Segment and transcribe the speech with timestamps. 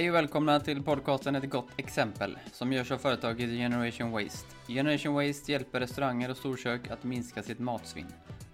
[0.00, 4.46] Hej och välkomna till podcasten Ett gott exempel som görs av företaget Generation Waste.
[4.68, 8.06] Generation Waste hjälper restauranger och storkök att minska sitt matsvinn,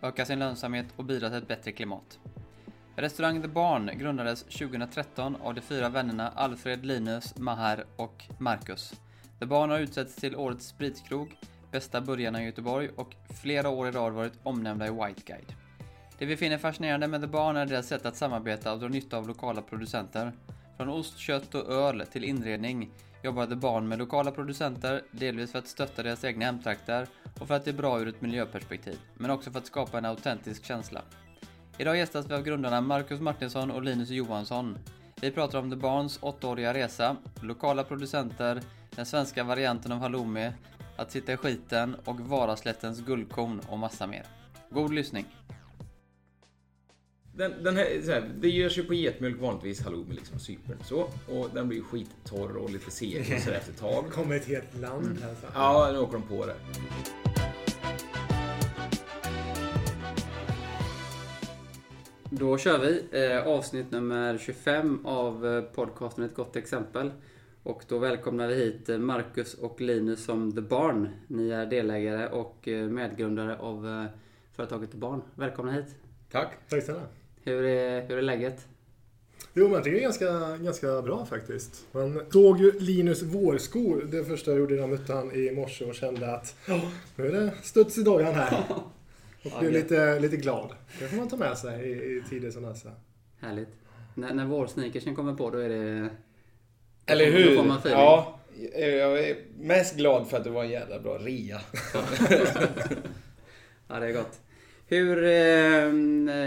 [0.03, 2.19] öka sin lönsamhet och bidra till ett bättre klimat.
[2.97, 8.95] Restaurang The Barn grundades 2013 av de fyra vännerna Alfred, Linus, Maher och Marcus.
[9.39, 11.37] The Barn har utsetts till Årets spritkrog,
[11.73, 15.55] Bästa burgarna i Göteborg och flera år i rad varit omnämnda i White Guide.
[16.19, 19.19] Det vi finner fascinerande med The Barn är deras sätt att samarbeta och dra nytta
[19.19, 20.33] av lokala producenter.
[20.77, 22.91] Från ost, kött och öl till inredning
[23.23, 27.07] jobbade Barn med lokala producenter, delvis för att stötta deras egna hemtrakter
[27.41, 30.05] och för att det är bra ur ett miljöperspektiv, men också för att skapa en
[30.05, 31.03] autentisk känsla.
[31.79, 34.79] Idag gästas vi av grundarna Marcus Martinsson och Linus Johansson.
[35.21, 40.53] Vi pratar om The Barns åttaåriga resa, lokala producenter, den svenska varianten av halloumi,
[40.97, 44.23] att sitta i skiten och Varaslättens guldkorn och massa mer.
[44.71, 45.27] God lyssning!
[47.37, 51.01] Den, den här, så här, det görs ju på getmjölk vanligtvis halloumi, liksom Cypern så.
[51.29, 54.05] Och den blir skittorr och lite seg och sådär efter ett tag.
[54.11, 55.35] kommer ett helt land här.
[55.35, 55.47] Så.
[55.55, 56.55] Ja, nu åker de på det.
[62.31, 67.13] Då kör vi eh, avsnitt nummer 25 av eh, podcasten Ett gott exempel.
[67.63, 71.09] Och då välkomnar vi hit eh, Marcus och Linus som The Barn.
[71.27, 74.07] Ni är delägare och eh, medgrundare av
[74.53, 75.23] företaget The Barn.
[75.35, 75.97] Välkomna hit!
[76.31, 76.53] Tack.
[76.69, 77.03] Tack snälla.
[77.47, 78.67] Hur är, hur är läget?
[79.55, 81.87] Jo, men det är ganska, ganska bra faktiskt.
[81.93, 85.85] Man såg ju Linus vårskor det första jag gjorde när jag mötte han i morse
[85.85, 86.55] och kände att
[87.17, 88.65] nu är det studs i dojan här.
[89.45, 90.73] Och blev lite, lite glad.
[90.99, 92.91] Det får man ta med sig i, i tider som dessa.
[93.41, 93.69] Härligt.
[94.15, 96.09] När, när vårsneakersen kommer på då är det...
[97.07, 97.57] Eller Då hur?
[97.57, 97.99] får man feeling.
[98.01, 98.41] Ja,
[98.79, 101.61] jag är mest glad för att det var en jävla bra rea.
[103.89, 104.41] Ja, det är gott.
[104.89, 105.25] Hur...
[105.25, 105.93] Eh,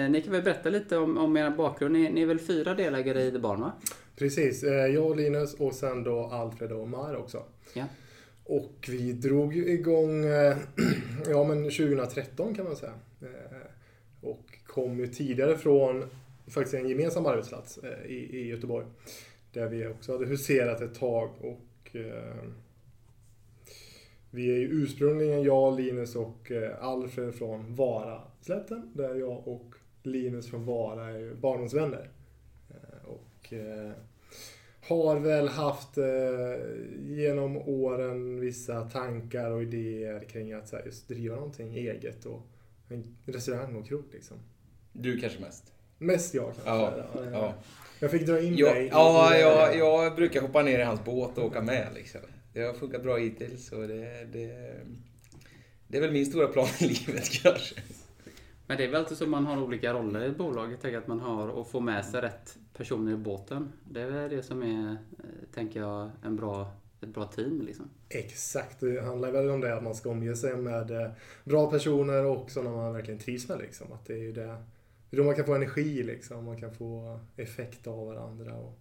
[0.09, 1.93] ni kan väl berätta lite om, om era bakgrund.
[1.93, 3.71] Ni, ni är väl fyra delägare i The Barn, va?
[4.15, 7.43] Precis, eh, jag och Linus och sen då Alfred och Mar också.
[7.73, 7.85] Ja.
[8.43, 10.57] Och vi drog ju igång eh,
[11.29, 12.93] ja, men 2013 kan man säga.
[13.21, 13.57] Eh,
[14.21, 16.05] Och kom ju tidigare från
[16.47, 18.85] faktiskt en gemensam arbetsplats i, i Göteborg.
[19.53, 21.29] Där vi också hade huserat ett tag.
[21.41, 21.95] Och
[24.31, 28.91] Vi är ju ursprungligen jag, Linus och eh, Alfred från Varaslätten.
[28.93, 32.09] Där jag och Linus från Vara är ju barndomsvänner.
[32.69, 33.91] Eh, Och eh,
[34.87, 35.97] har väl haft
[37.07, 42.41] genom åren vissa tankar och idéer kring att så här, just driva någonting eget och
[42.89, 44.37] en restaurang och krog liksom.
[44.93, 45.73] Du kanske mest.
[45.97, 46.69] Mest jag kanske.
[46.69, 46.93] Ja,
[47.31, 47.53] ja.
[47.99, 48.87] Jag fick dra in Ja, dig.
[48.91, 52.21] ja jag, jag brukar hoppa ner i hans båt och åka med liksom.
[52.53, 54.75] Det har funkat bra hittills och det, det,
[55.87, 57.75] det är väl min stora plan i livet kanske.
[58.69, 60.73] Men det är väl alltid så man har olika roller i ett bolag.
[60.73, 63.71] Jag tänker att man har och får med sig rätt personer i båten.
[63.83, 64.97] Det är väl det som är, eh,
[65.53, 66.71] tänker jag, en bra,
[67.01, 67.89] ett bra team liksom.
[68.09, 71.11] Exakt, det handlar väl om det att man ska omge sig med eh,
[71.43, 73.91] bra personer och sådana man verkligen trivs med liksom.
[73.91, 74.55] Att det är ju det,
[75.09, 78.55] det är då man kan få energi liksom, man kan få effekt av varandra.
[78.55, 78.79] Och,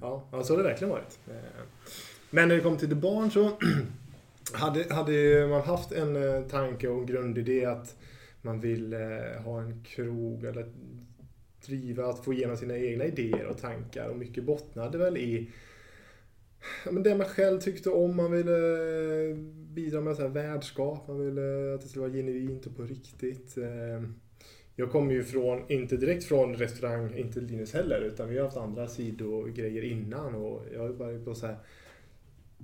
[0.00, 1.18] ja, ja, så har det verkligen varit.
[2.30, 3.50] Men när det kom till The Barn så
[4.52, 7.96] hade, hade man haft en eh, tanke och en grundidé att
[8.42, 10.72] man vill eh, ha en krog eller
[11.66, 15.50] driva, att få igenom sina egna idéer och tankar och mycket bottnade väl i
[16.90, 18.16] men det man själv tyckte om.
[18.16, 18.56] Man ville
[19.30, 19.36] eh,
[19.74, 21.08] bidra med så här värdskap.
[21.08, 23.58] Man ville att det skulle vara genuint och på riktigt.
[24.76, 28.56] Jag kommer ju från, inte direkt från restaurang, inte Linus heller, utan vi har haft
[28.56, 31.56] andra sidogrejer innan och jag har ju bara på så här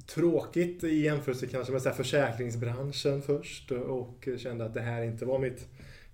[0.06, 5.24] tråkigt i jämförelse kanske med så här försäkringsbranschen först och kände att det här inte
[5.24, 5.68] var mitt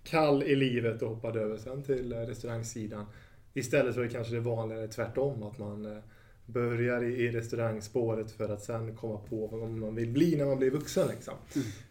[0.04, 3.06] kall i livet och hoppade över sen till eh, restaurangsidan.
[3.54, 6.02] Istället för kanske det vanligare tvärtom, att man eh,
[6.46, 10.70] börjar i, restaurangspåret för att sen komma på vad man vill bli när man blir
[10.70, 11.08] vuxen.
[11.08, 11.34] Liksom.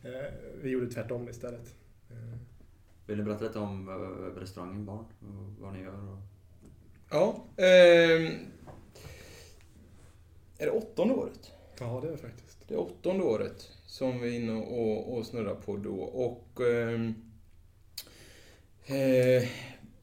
[0.04, 1.76] Eh, Vi gjorde tvärtom istället.
[2.10, 2.38] Eh,
[3.06, 5.06] Vill ni berätta lite om eh, restaurangen Barn?
[5.20, 6.10] Och vad ni gör?
[6.12, 6.18] Och...
[7.12, 7.46] Ja.
[7.64, 8.32] ehm,
[10.58, 11.52] är det åttonde året?
[11.80, 12.68] Ja, det är det faktiskt.
[12.68, 15.96] Det är åttonde året som vi är inne och, och snurrar på då.
[16.02, 17.16] Och ehm,
[18.86, 19.50] eh,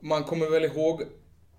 [0.01, 1.03] man kommer väl ihåg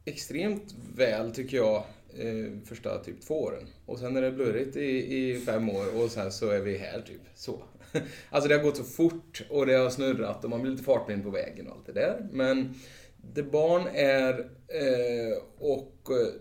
[0.05, 1.83] extremt väl, tycker jag,
[2.17, 3.67] eh, första typ två åren.
[3.85, 7.01] Och sen är det blurrigt i, i fem år och sen så är vi här,
[7.01, 7.21] typ.
[7.35, 7.63] Så.
[8.29, 11.23] Alltså det har gått så fort och det har snurrat och man blir lite fartblind
[11.23, 12.29] på vägen och allt det där.
[12.31, 12.73] Men
[13.17, 16.33] det barn är, eh, och eh,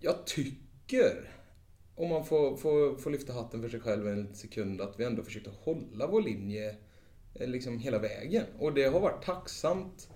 [0.00, 1.32] jag tycker
[1.94, 5.22] om man får, får, får lyfta hatten för sig själv en sekund, att vi ändå
[5.22, 6.76] försökte hålla vår linje
[7.34, 8.44] eh, liksom hela vägen.
[8.58, 10.08] Och det har varit tacksamt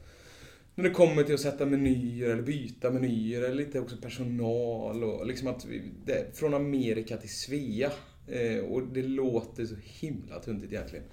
[0.74, 5.26] när det kommer till att sätta menyer eller byta menyer eller lite också personal och
[5.26, 7.90] liksom att vi, det, från Amerika till Svea.
[8.28, 11.04] Eh, och det låter så himla tuntigt egentligen.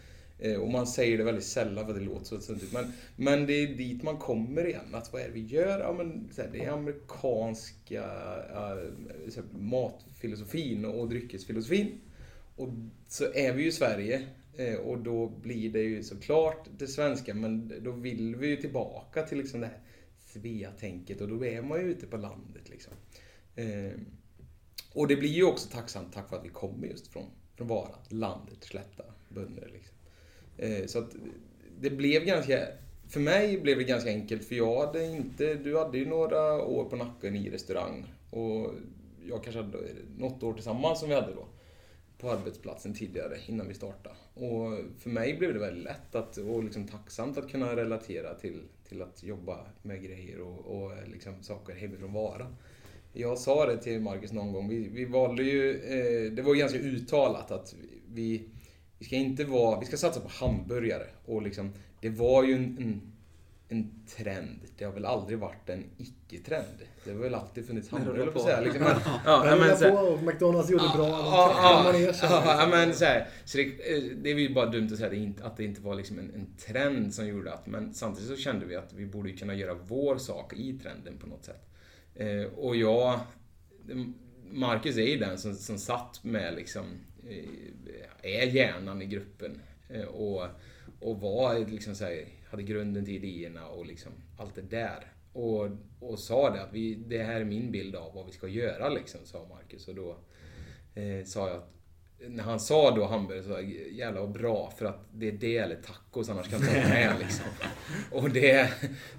[0.43, 2.73] Eh, och man säger det väldigt sällan för det låter så tuntigt.
[2.73, 4.95] Men, men det är dit man kommer igen.
[4.95, 5.79] Att vad är det vi gör?
[5.79, 8.03] Ja, men, så här, det är amerikanska
[8.49, 12.01] äh, så här, matfilosofin och dryckesfilosofin.
[12.55, 12.69] Och
[13.07, 14.27] så är vi ju i Sverige.
[14.57, 19.23] Eh, och då blir det ju såklart det svenska, men då vill vi ju tillbaka
[19.23, 19.79] till liksom det här
[20.17, 22.69] Svea-tänket och då är man ju ute på landet.
[22.69, 22.93] Liksom.
[24.93, 27.25] Och det blir ju också tacksamt tack vare att vi kommer just från,
[27.55, 29.69] från Vara, landet, slätta bönder.
[29.73, 29.92] Liksom.
[30.57, 31.15] Eh, så att
[31.79, 32.67] det blev ganska,
[33.09, 36.85] för mig blev det ganska enkelt för jag hade inte, du hade ju några år
[36.89, 38.73] på nacken i restaurang och
[39.29, 39.77] jag kanske hade
[40.17, 41.47] något år tillsammans som vi hade då
[42.23, 44.15] på arbetsplatsen tidigare innan vi startade.
[44.33, 48.61] Och för mig blev det väldigt lätt att, och liksom tacksamt att kunna relatera till,
[48.89, 52.47] till att jobba med grejer och, och eh, liksom saker hemifrån Vara.
[53.13, 56.79] Jag sa det till Marcus någon gång, vi, vi valde ju, eh, det var ganska
[56.79, 57.75] uttalat att
[58.13, 58.49] vi,
[59.03, 61.07] vi ska inte vara, vi ska satsa på hamburgare.
[61.25, 63.13] Och liksom, det var ju en, en
[63.73, 64.59] en trend.
[64.77, 66.77] Det har väl aldrig varit en icke-trend.
[67.03, 68.61] Det har väl alltid funnits hamburgare, på säga.
[68.61, 68.81] Liksom.
[68.83, 68.95] Men,
[69.25, 71.07] ja, men, så här, på, McDonalds gjorde bra.
[71.07, 73.63] Ja, ja, ja, men så här, så det,
[74.23, 76.31] det är ju bara dumt att säga det inte, att det inte var liksom en,
[76.35, 79.73] en, trend som gjorde att, men samtidigt så kände vi att vi borde kunna göra
[79.73, 81.69] vår sak i trenden på något sätt.
[82.15, 83.19] Eh, och jag,
[84.51, 87.12] Marcus är ju den som, som satt med liksom, eh,
[88.21, 89.61] är hjärnan i gruppen.
[89.89, 90.47] Eh, och,
[90.99, 95.11] och var liksom så här, hade grunden till idéerna och liksom allt det där.
[95.33, 98.47] Och, och sa det att vi, det här är min bild av vad vi ska
[98.47, 99.87] göra liksom, sa Marcus.
[99.87, 100.17] Och då
[100.95, 101.69] eh, sa jag att
[102.27, 103.59] när han sa då hamburgare så var
[103.91, 107.15] jävla vad bra för att det är det eller tacos annars kan jag inte med
[107.21, 107.45] liksom.
[108.11, 108.69] Och det,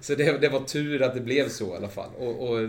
[0.01, 2.09] så det, det var tur att det blev så i alla fall.
[2.17, 2.59] Och, och,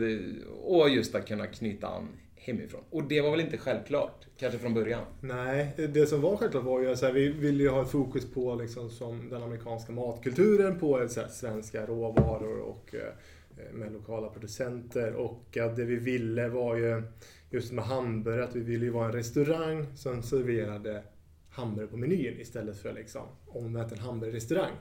[0.62, 2.09] och just att kunna knyta an
[2.46, 2.81] hemifrån.
[2.90, 5.04] Och det var väl inte självklart, kanske från början?
[5.20, 8.54] Nej, det som var självklart var ju att vi ville ju ha ett fokus på
[8.54, 15.12] liksom, som den amerikanska matkulturen, på så här, svenska råvaror och eh, med lokala producenter.
[15.14, 17.02] Och att det vi ville var ju,
[17.50, 21.02] just med hamburgare, att vi ville ju vara en restaurang som serverade
[21.50, 24.72] hamburgare på menyn istället för liksom omvänt en hamburgerrestaurang.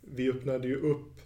[0.00, 1.20] Vi öppnade ju upp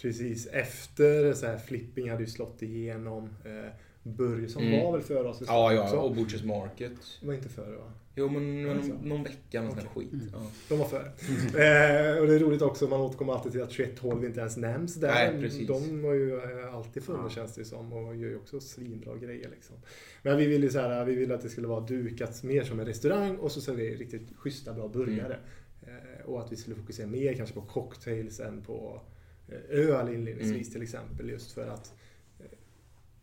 [0.00, 3.24] precis efter, så här, Flipping hade ju slått igenom.
[3.44, 3.72] Eh,
[4.16, 4.84] Börjesson mm.
[4.84, 5.42] var väl före oss?
[5.46, 6.92] Ja, ja, och Butchers Market.
[7.22, 7.92] Var inte före va?
[8.18, 9.84] Jo, men någon, någon vecka, någon okay.
[9.94, 10.12] skit.
[10.12, 10.28] Mm.
[10.32, 10.50] Ja.
[10.68, 11.04] De var före.
[11.04, 14.94] eh, och det är roligt också, man återkommer alltid till att 2112 inte ens nämns
[14.94, 15.14] där.
[15.14, 15.68] Nej, precis.
[15.68, 17.42] De har ju eh, alltid funnits ja.
[17.42, 19.76] känns det som och gör ju också svinbra grejer liksom.
[20.22, 22.86] Men vi ville så här, vi ville att det skulle vara dukat mer som en
[22.86, 25.36] restaurang och så servera riktigt schyssta, bra burgare.
[25.82, 25.96] Mm.
[25.96, 29.00] Eh, och att vi skulle fokusera mer kanske på cocktails än på
[29.48, 30.72] eh, öl inledningsvis mm.
[30.72, 31.30] till exempel.
[31.30, 31.94] Just för att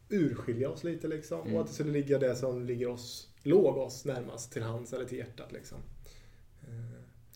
[0.09, 1.41] urskilja oss lite liksom.
[1.41, 1.55] Mm.
[1.55, 5.05] Och att det skulle ligga det som ligger oss, låg oss närmast till hands eller
[5.05, 5.77] till hjärtat liksom.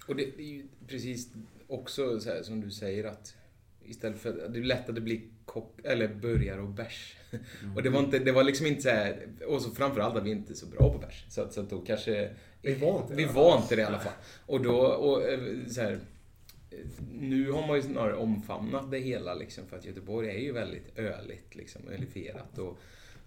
[0.08, 1.30] Och det, är ju precis
[1.68, 3.36] också så här, som du säger att
[3.86, 7.16] istället för, det är lätt att det blir kock, eller burgare och bärs.
[7.62, 7.76] Mm.
[7.76, 10.32] Och det var, inte, det var liksom inte så här, och så framförallt att vi
[10.32, 11.26] inte är så bra på bärs.
[11.30, 12.36] Så, så att då kanske...
[12.62, 14.14] Vi var inte Vi var inte det i alla fall.
[14.46, 16.00] Och då, och eh, så här,
[17.12, 20.98] nu har man ju snarare omfamnat det hela liksom, för att Göteborg är ju väldigt
[20.98, 22.58] öligt, liksom, ölifierat.
[22.58, 22.78] Och,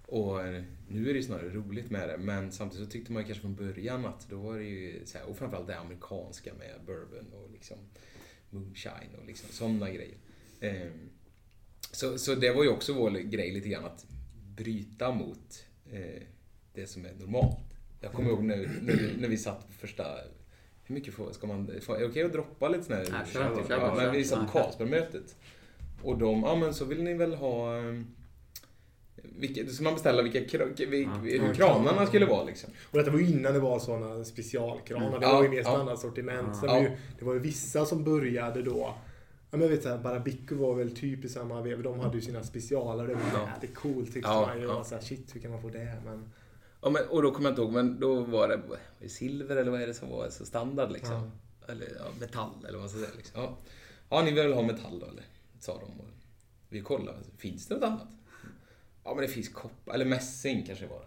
[0.06, 3.40] och eh, nu är det snarare roligt med det, men samtidigt så tyckte man kanske
[3.40, 7.32] från början att då var det ju, så här, och framförallt det amerikanska med bourbon
[7.32, 7.76] och liksom
[8.50, 10.18] moonshine och liksom sådana grejer.
[10.60, 11.10] Ehm,
[11.92, 14.06] så, så det var ju också vår grej lite grann att
[14.56, 16.22] bryta mot eh,
[16.74, 17.72] det som är normalt.
[18.00, 20.04] Jag kommer ihåg när, när, när vi satt på första
[20.92, 21.68] hur mycket får, ska man...
[21.68, 23.08] Är det okej okay att droppa lite sån här...
[23.10, 25.36] Nej, kör, kör, ja, men vi satt på Carlsbergmötet.
[26.02, 27.76] Och de, ja men så vill ni väl ha...
[29.22, 31.18] Vilka, då ska man beställa vilka, vilka ja.
[31.22, 32.70] hur kranarna skulle vara liksom.
[32.90, 35.08] Och detta var ju innan det var sådana specialkranar.
[35.08, 35.20] Mm.
[35.20, 36.58] Det var ju mer standardsortiment.
[36.62, 36.74] Ja.
[36.74, 38.94] Det, det var ju vissa som började då
[39.50, 41.82] Ja men vet du, Barabico var väl typ i samma veva.
[41.82, 43.06] De hade ju sina specialer.
[43.06, 43.48] Det var ja.
[43.54, 44.66] jävligt coolt tyckte ja, man ju.
[44.66, 44.84] Ja.
[44.84, 45.96] Så här, shit, hur kan man få det?
[46.04, 46.32] Men...
[46.82, 49.82] Ja, men, och då kommer jag inte ihåg, men då var det silver eller vad
[49.82, 51.30] är det som var så standard liksom?
[51.66, 51.72] Ja.
[51.72, 53.10] Eller ja, metall eller vad man ska säga.
[53.16, 53.42] Liksom.
[53.42, 53.58] Ja.
[54.08, 55.24] ja, ni vill väl ha metall då eller?
[55.60, 56.00] Sa de.
[56.00, 56.08] Och
[56.68, 58.08] vi kollade, finns det något annat?
[59.04, 61.04] Ja, men det finns koppar, eller mässing kanske det var.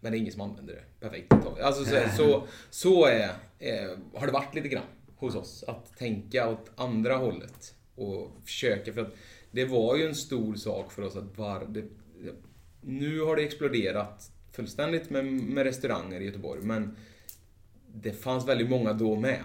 [0.00, 0.84] Men det är ingen som använder det.
[1.00, 1.32] Perfekt.
[1.62, 4.84] Alltså så, så, så är, är, har det varit lite grann
[5.16, 5.64] hos oss.
[5.66, 7.74] Att tänka åt andra hållet.
[7.94, 9.14] Och försöka, för att
[9.50, 11.84] det var ju en stor sak för oss att var, det,
[12.80, 16.60] nu har det exploderat fullständigt med, med restauranger i Göteborg.
[16.62, 16.96] Men
[17.94, 19.40] det fanns väldigt många då med.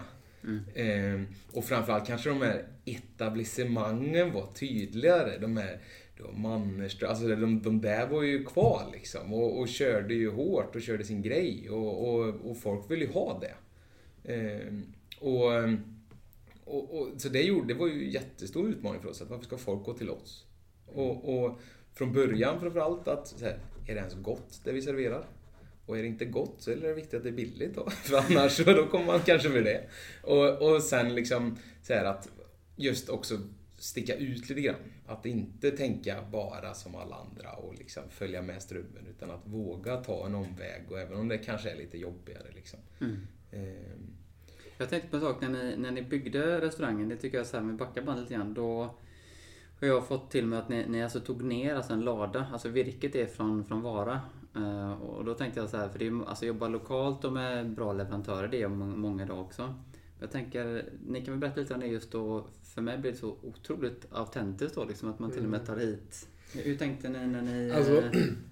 [0.74, 1.22] Eh,
[1.54, 5.38] och framförallt kanske de här etablissemangen var tydligare.
[5.38, 5.80] De här
[6.34, 10.82] Mannerström, alltså de, de där var ju kvar liksom och, och körde ju hårt och
[10.82, 13.54] körde sin grej och, och, och folk ville ju ha det.
[14.34, 14.74] Eh,
[15.20, 15.51] och,
[16.63, 19.22] och, och, så det, gjorde, det var ju en jättestor utmaning för oss.
[19.22, 20.46] Att varför ska folk gå till oss?
[20.86, 21.60] Och, och
[21.94, 25.25] från början framförallt att så här, är det ens gott det vi serverar?
[25.86, 27.89] Och är det inte gott så är det viktigt att det är billigt då.
[28.03, 29.84] För annars så då kommer man kanske för det.
[30.24, 32.29] Och, och sen liksom så här att
[32.75, 33.38] just också
[33.77, 34.75] sticka ut lite grann.
[35.08, 39.08] Att inte tänka bara som alla andra och liksom följa med strömmen.
[39.10, 42.48] Utan att våga ta en omväg och även om det kanske är lite jobbigare.
[42.55, 42.79] Liksom.
[43.01, 43.17] Mm.
[43.51, 44.17] Ehm,
[44.77, 47.10] Jag tänkte på en sak när ni, när ni byggde restaurangen.
[47.10, 48.53] Det tycker jag så här, med backa bandet lite grann.
[48.53, 48.96] Då
[49.88, 52.45] har jag fått till mig att ni, ni alltså tog ner alltså en lada.
[52.53, 54.19] Alltså virket är från, från Vara.
[54.55, 57.69] Eh, och då tänkte jag så här, för det är, alltså jobba lokalt och med
[57.69, 59.74] bra leverantörer, det är må- många idag också.
[60.19, 62.45] Jag tänker, ni kan väl berätta lite om det just då.
[62.63, 65.77] För mig blir det så otroligt autentiskt då liksom att man till och med tar
[65.77, 67.71] hit hur tänkte ni när ni...
[67.71, 68.03] Alltså, eh,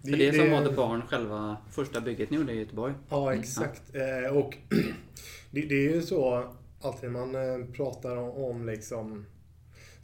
[0.02, 2.94] det- för det, som det- var The Barn, själva första bygget ni gjorde i Göteborg.
[3.10, 3.96] Ja, Mm, exakt.
[3.96, 4.58] Eh, och
[5.52, 9.26] det, det är ju så alltid när man pratar om, om liksom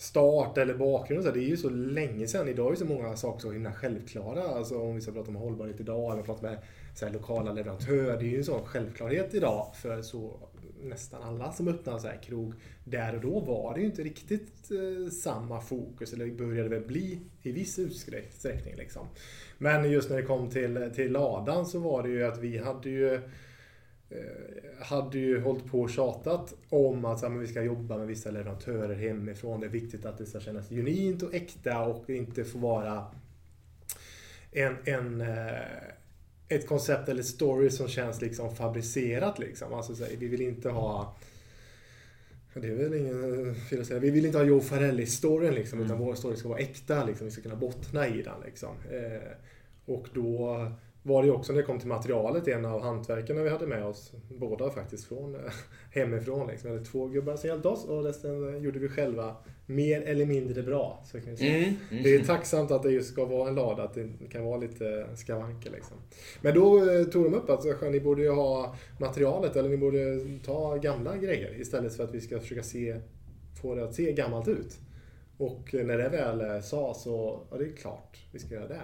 [0.03, 2.47] start eller bakgrund och så, det är ju så länge sedan.
[2.47, 4.43] Idag är ju så många saker så himla självklara.
[4.43, 6.57] Alltså om vi ska prata om hållbarhet idag eller prata med
[6.95, 8.17] så här, lokala leverantörer.
[8.17, 10.39] Det är ju en sån självklarhet idag för så
[10.81, 12.53] nästan alla som öppnar så här krog.
[12.83, 17.19] Där och då var det ju inte riktigt eh, samma fokus, eller började väl bli
[17.41, 18.75] i viss utsträckning.
[18.75, 19.07] Liksom.
[19.57, 22.89] Men just när det kom till, till ladan så var det ju att vi hade
[22.89, 23.21] ju
[24.79, 28.31] hade ju hållit på och tjatat om att så här, vi ska jobba med vissa
[28.31, 29.59] leverantörer hemifrån.
[29.59, 33.05] Det är viktigt att det ska kännas genuint och äkta och inte få vara
[34.51, 35.53] en, en, eh,
[36.47, 39.39] ett koncept eller story som känns liksom fabricerat.
[39.39, 39.73] Liksom.
[39.73, 41.15] Alltså, så här, vi vill inte ha
[42.61, 43.99] det är väl ingen fel.
[43.99, 47.05] Vi vill inte ha Joe Farelli-storyn liksom, utan vår story ska vara äkta.
[47.05, 47.25] Liksom.
[47.25, 48.41] Vi ska kunna bottna i den.
[48.45, 48.75] Liksom.
[48.91, 49.31] Eh,
[49.85, 50.71] och då
[51.03, 53.85] var det ju också när det kom till materialet en av hantverkarna vi hade med
[53.85, 55.41] oss, båda faktiskt från eh,
[55.91, 56.47] hemifrån.
[56.47, 56.69] Liksom.
[56.69, 60.63] Vi hade två gubbar som hjälpte oss och resten gjorde vi själva mer eller mindre
[60.63, 61.03] bra.
[61.05, 61.57] Så kan säga.
[61.57, 62.03] Mm, mm.
[62.03, 65.07] Det är tacksamt att det just ska vara en lada, att det kan vara lite
[65.15, 65.71] skavanker.
[65.71, 65.97] Liksom.
[66.41, 69.77] Men då eh, tog de upp att så, ni borde ju ha materialet, eller ni
[69.77, 72.99] borde ta gamla grejer istället för att vi ska försöka se,
[73.61, 74.79] få det att se gammalt ut.
[75.37, 78.67] Och eh, när det väl eh, sa så, ja det är klart, vi ska göra
[78.67, 78.81] det.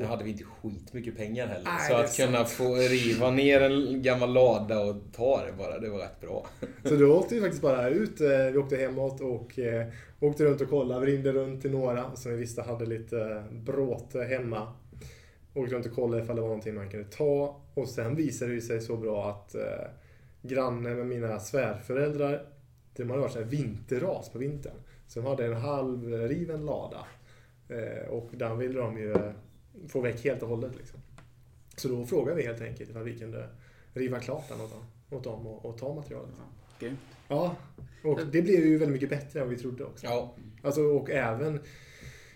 [0.00, 1.64] Sen hade vi inte skitmycket pengar heller.
[1.64, 5.88] Nej, så att kunna få riva ner en gammal lada och ta det bara, det
[5.90, 6.46] var rätt bra.
[6.84, 8.20] Så då åkte vi faktiskt bara ut.
[8.20, 9.86] eh, Vi åkte hemåt och eh,
[10.20, 11.06] åkte runt och kollade.
[11.06, 14.72] Vi ringde runt till några som vi visste hade lite bråte hemma.
[15.54, 17.60] Åkte runt och kollade ifall det var någonting man kunde ta.
[17.74, 19.62] Och sen visade det sig så bra att eh,
[20.42, 22.42] grannen med mina svärföräldrar,
[22.96, 24.72] de hade varit så här vinterras på vintern.
[25.08, 27.06] Så de hade en halvriven lada.
[27.68, 29.14] Eh, och den ville de ju
[29.88, 30.76] få väck helt och hållet.
[30.76, 31.00] Liksom.
[31.76, 33.48] Så då frågade vi helt enkelt ifall vi kunde
[33.92, 36.30] riva klart den åt dem, åt dem och, och ta materialet.
[36.80, 36.98] Grymt.
[37.28, 37.56] Ja,
[38.04, 40.06] och det blev ju väldigt mycket bättre än vi trodde också.
[40.06, 41.60] Ja, Alltså, och även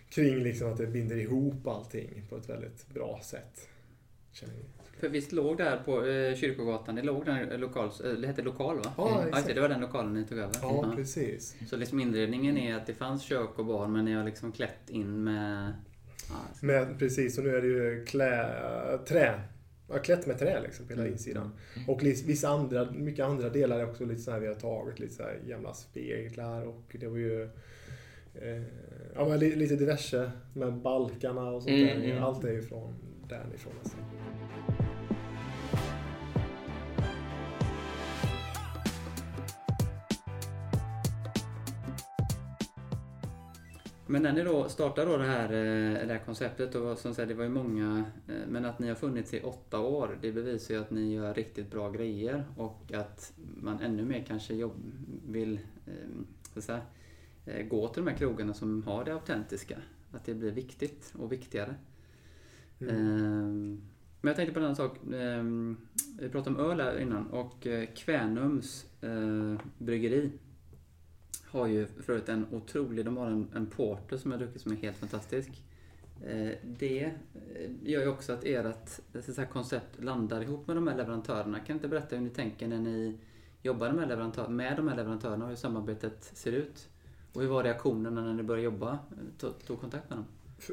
[0.09, 3.69] kring liksom att det binder ihop allting på ett väldigt bra sätt.
[5.01, 8.77] För visst låg där på eh, Kyrkogatan, det låg den lokal, eh, det hette lokal
[8.77, 8.93] va?
[8.97, 9.29] Ja, Mm.
[9.29, 9.55] exakt.
[9.55, 10.55] det var den lokalen ni tog över?
[10.63, 11.57] Ja, precis.
[11.69, 14.91] Så liksom inredningen är att det fanns kök och bar men ni har liksom klätt
[14.91, 15.73] in med...
[16.63, 18.49] Men precis, och nu är det ju klä,
[19.09, 19.41] trä.
[19.89, 21.13] Ja, klätt med trä liksom på hela Mm.
[21.13, 21.51] insidan.
[21.89, 24.99] Och lis- vissa andra, mycket andra delar är också lite så här vi har tagit.
[25.01, 27.43] Lite så här gamla speglar och det var ju
[28.35, 28.63] eh,
[29.15, 32.11] ja, men li- lite diverse med balkarna och sånt Mm, där.
[32.11, 32.23] mm.
[32.23, 32.95] Allt är ju från
[33.29, 34.01] därifrån nästan.
[44.13, 47.29] Men när ni då startade då det här, eh, det här konceptet, och som sagt
[47.29, 50.75] det var ju många, eh, men att ni har funnits i åtta år, det bevisar
[50.75, 54.93] ju att ni gör riktigt bra grejer och att man ännu mer kanske jobb,
[55.29, 55.93] vill eh,
[56.53, 56.81] så att säga,
[57.47, 59.77] eh, gå till de här krogarna som har det autentiska.
[60.13, 61.75] Att det blir viktigt och viktigare.
[62.81, 62.97] Mm.
[62.97, 63.83] Ehm,
[64.21, 64.99] Men jag tänkte på en annan sak.
[65.15, 65.77] Ehm,
[66.21, 68.87] Vi pratade om öl här innan och Kvänums
[69.79, 70.31] bryggeri
[71.53, 74.77] har ju förut en otrolig, de har en, en porter som jag druckit som är
[74.77, 75.63] helt fantastisk.
[76.25, 78.89] Eh, det eh, gör ju också att ert
[79.25, 81.59] så här, koncept landar ihop med de här leverantörerna.
[81.59, 83.19] Kan ni inte berätta hur ni tänker när ni
[83.63, 86.89] jobbar med, leverantör, med de här leverantörerna och hur samarbetet ser ut?
[87.33, 88.99] Och hur var reaktionerna när ni började jobba?
[89.39, 90.27] Tog, tog kontakt med dem?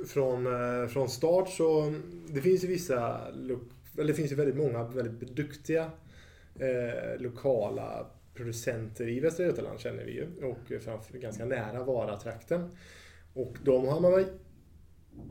[0.08, 1.94] Från, eh, från start så,
[2.28, 3.58] det finns ju vissa, eller
[3.94, 5.92] det finns ju väldigt många väldigt duktiga
[6.56, 8.06] eh, lokala
[8.40, 12.70] producenter i Västra Götaland känner vi ju och framför, ganska nära Vara-trakten.
[13.34, 14.26] Och de har man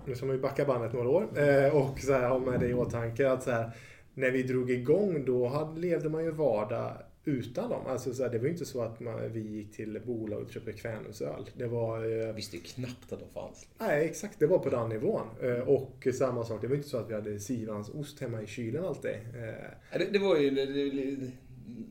[0.06, 2.68] nu ska man ju backa bandet några år, eh, och så här, ha med det
[2.68, 3.70] i åtanke att så här,
[4.14, 6.92] när vi drog igång då hade, levde man ju vardag
[7.24, 7.86] utan dem.
[7.86, 10.52] Alltså så här, det var ju inte så att man, vi gick till bolaget och
[10.52, 11.50] köpte Kvänumsöl.
[11.56, 12.26] Det var...
[12.28, 13.66] Eh, visste ju knappt att de fanns.
[13.78, 14.38] nej, exakt.
[14.38, 15.26] Det var på den nivån.
[15.42, 18.46] Eh, och samma sak, det var inte så att vi hade Sivans ost hemma i
[18.46, 19.10] kylen alltid.
[19.12, 20.50] Eh, Det, det var ju...
[20.50, 21.30] Det, det,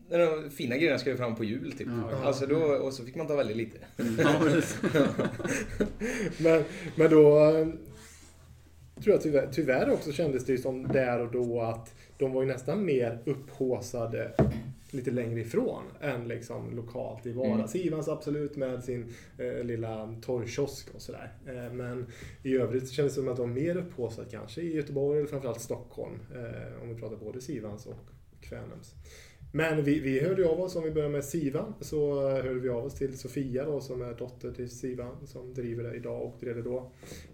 [0.10, 1.88] det, de fina grejerna ska ju fram på jul typ.
[2.12, 2.26] Ja.
[2.26, 3.78] Alltså då, och så fick man ta väldigt lite.
[6.38, 6.64] Men,
[6.96, 7.68] men då eh,
[9.04, 12.48] tror jag tyvärr, tyvärr också kändes det som där och då att de var ju
[12.48, 14.32] nästan mer upphåsade
[14.92, 17.54] lite längre ifrån än liksom lokalt i Vara.
[17.54, 17.68] Mm.
[17.68, 21.34] Sivans absolut med sin eh, lilla torgkiosk och sådär.
[21.46, 22.06] Eh, men
[22.44, 25.62] i övrigt kändes det som att de var mer upphåsade kanske i Göteborg eller framförallt
[25.62, 26.20] Stockholm.
[26.36, 28.06] Eh, om vi pratar både Sivans och
[28.42, 28.94] Kvänums.
[29.58, 32.86] Men vi, vi hörde av oss, om vi börjar med Sivan, så hörde vi av
[32.86, 36.56] oss till Sofia då som är dotter till Sivan som driver det idag och drev
[36.56, 36.92] det då.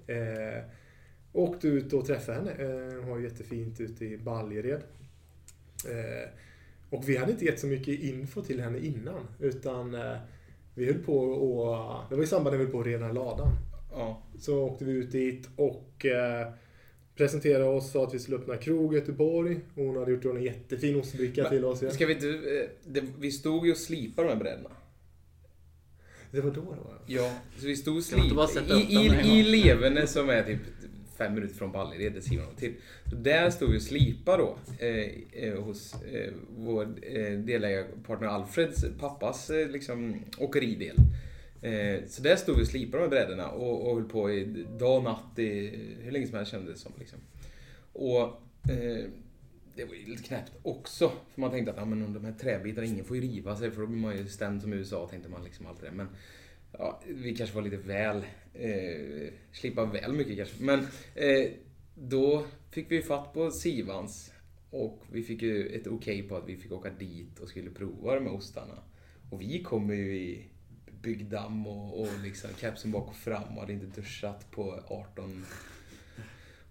[0.08, 0.63] Eh,
[1.34, 2.51] åkte ut och träffade henne.
[2.51, 4.82] Eh, hon har ju jättefint ute i Baljered.
[5.89, 6.30] Eh,
[6.89, 9.27] och vi hade inte gett så mycket info till henne innan.
[9.39, 10.18] Utan eh,
[10.75, 11.96] vi höll på och...
[12.10, 13.50] Det var i samband med att vi höll på att rena ladan.
[13.92, 14.22] Ja.
[14.39, 16.48] Så åkte vi ut dit och eh,
[17.15, 19.60] presenterade oss, sa att vi skulle öppna krog i Göteborg.
[19.75, 21.82] Och hon hade gjort en jättefin ostbricka Men, till oss.
[21.82, 21.89] Ja.
[21.91, 22.27] Ska vi inte...
[22.27, 24.70] eh, Det, vi stod ju och slipade de här brädorna.
[26.32, 27.00] Det var då det var.
[27.05, 28.74] Ja, så vi stod och slipade.
[28.74, 29.43] I, i, I?
[29.43, 30.60] Levene som är typ
[31.17, 32.74] fem minuter från Ballered, det Simon och till.
[33.10, 34.58] Så där stod vi och slipade då.
[34.79, 40.96] Eh, eh, hos eh, vår eh, delägarpartner Alfreds pappas eh, liksom, åkeridel.
[41.63, 44.65] Eh, så där stod vi och slipade de här brädorna och, och höll på i
[44.79, 46.91] dag och natt i hur länge som helst kändes det som.
[47.00, 47.20] Liksom.
[47.93, 48.24] Och
[48.72, 49.05] eh,
[49.75, 51.12] det var ju lite knäppt också.
[51.34, 53.81] För man tänkte att ja, men de här träbitarna, ingen får ju riva sig för
[53.81, 55.94] då blir man ju stämd som USA, tänkte man liksom allt det där.
[55.94, 56.07] Men
[56.72, 60.64] ja, vi kanske var lite väl, eh, slippa väl mycket kanske.
[60.64, 60.79] Men
[61.16, 61.51] eh,
[61.96, 64.33] då fick vi fatt på Sivans
[64.70, 68.16] och vi fick ju ett okej på att vi fick åka dit och skulle prova
[68.16, 68.83] de här ostarna.
[69.29, 70.50] Och vi kommer ju i
[71.03, 75.46] byggdamm och, och liksom kepsen bak och fram och hade inte duschat på 18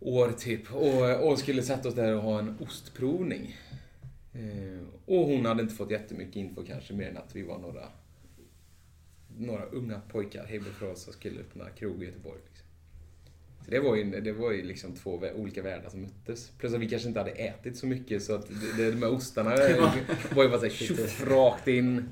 [0.00, 0.74] år typ.
[0.74, 3.56] Och, och skulle sätta oss där och ha en ostprovning.
[4.32, 7.88] Eh, och hon hade inte fått jättemycket info kanske mer än att vi var några,
[9.38, 12.40] några unga pojkar hemifrån som skulle öppna krog i Göteborg.
[12.48, 12.66] Liksom.
[13.64, 16.50] Så det var ju, det var ju liksom två olika världar som möttes.
[16.58, 19.12] Plus att vi kanske inte hade ätit så mycket så att det, det, de här
[19.12, 19.50] ostarna
[20.34, 22.08] var ju bara såhär tjoff rakt in.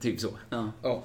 [0.00, 0.28] Typ så.
[0.50, 0.72] Ja.
[0.82, 1.04] Ja.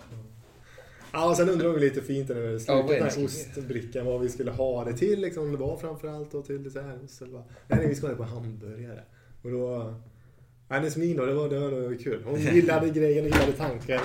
[1.14, 3.26] Ja, och sen undrar vi lite fint när vi Ja, slutade vad är den här
[3.26, 5.22] ostbrickan, vad vi skulle ha det till.
[5.22, 7.44] Liksom, om det var framförallt då till dessertost eller vad.
[7.68, 9.04] Nej, nej, vi ska ha det på hamburgare.
[9.42, 9.96] Och då...
[10.68, 12.24] Nej, Nesmin då, det var, det var, det var kul.
[12.26, 14.00] Hon gillade grejen, gillade tanken.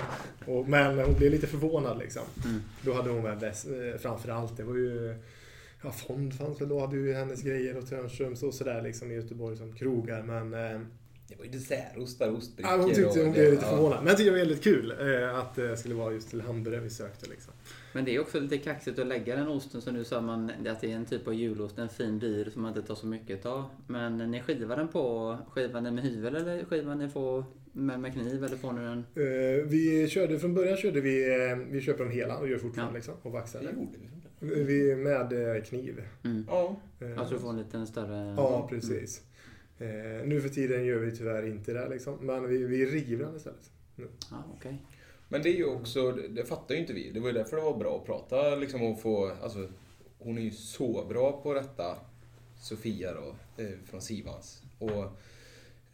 [0.46, 2.22] Och, men hon blev lite förvånad liksom.
[2.44, 2.60] Mm.
[2.82, 5.14] Då hade hon väl bäst, eh, framförallt, det var ju...
[5.82, 9.14] Ja, Fond fanns väl då, hade ju hennes grejer och Törnströms och sådär liksom i
[9.14, 10.22] Göteborg som krogar.
[10.22, 10.80] Men eh,
[11.28, 13.98] Det var ju dessertostar, ostbrickor ja, hon tyckte och hon det- blev lite förvånad.
[13.98, 16.80] Men jag tyckte det var väldigt kul eh, att det skulle vara just till hamburgare
[16.82, 17.52] vi sökte liksom.
[17.92, 20.80] Men det är också lite kaxigt att lägga den osten som du sa, man, att
[20.80, 23.46] det är en typ av julost, en fin dyr som man inte tar så mycket
[23.46, 23.64] av.
[23.86, 28.12] Men ni skivar den på, skivar den med hyvel eller skivar ni på med, med
[28.12, 28.98] kniv eller får ni den?
[29.14, 32.92] Eh, vi körde, från början körde vi, eh, vi köper dem hela och gör fortfarande
[32.92, 32.96] Ja.
[32.96, 34.64] liksom, och vaxar gjorde vi.
[34.64, 36.02] Vi med kniv.
[36.24, 36.44] Mm.
[36.48, 36.76] Ja.
[37.00, 38.34] Eh, Alltså du får en liten större...
[38.36, 39.22] Ja, precis.
[39.78, 43.36] Eh, nu för tiden gör vi tyvärr inte det liksom, men vi, vi river den
[43.36, 43.70] istället.
[44.30, 44.82] Ja, okej.
[45.28, 47.10] Men det är ju också, det- det fattar ju inte vi.
[47.10, 49.68] Det var ju därför det var bra att prata liksom och få, alltså
[50.18, 51.98] hon är ju så bra på detta,
[52.60, 54.62] Sofia då, eh, från Sivans.
[54.78, 55.04] Och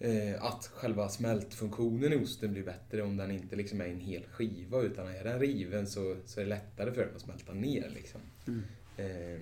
[0.06, 4.24] eh, att själva smältfunktionen i osten blir bättre om den inte liksom är en hel
[4.26, 7.90] skiva utan är den riven så, så är det lättare för den att smälta ner
[7.94, 8.20] liksom.
[8.48, 8.62] Mm.
[8.96, 9.40] Eh,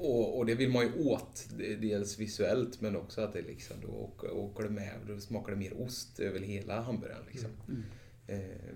[0.00, 1.48] och, och det vill man ju åt,
[1.80, 5.58] dels visuellt men också att det liksom då åker, åker det med, då smakar det
[5.58, 7.50] mer ost över hela hamburgaren liksom.
[7.68, 7.82] Mm.
[8.26, 8.74] Eh,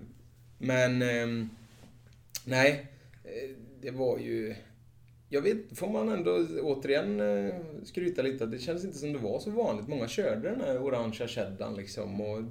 [0.57, 1.49] Men, ehm,
[2.45, 2.91] nej,
[3.23, 3.49] eh,
[3.81, 4.55] det var ju...
[5.29, 9.19] Jag vet, får man ändå återigen eh, skryta lite att det känns inte som det
[9.19, 9.87] var så vanligt.
[9.87, 12.43] Många körde den här orangea cheddarn liksom och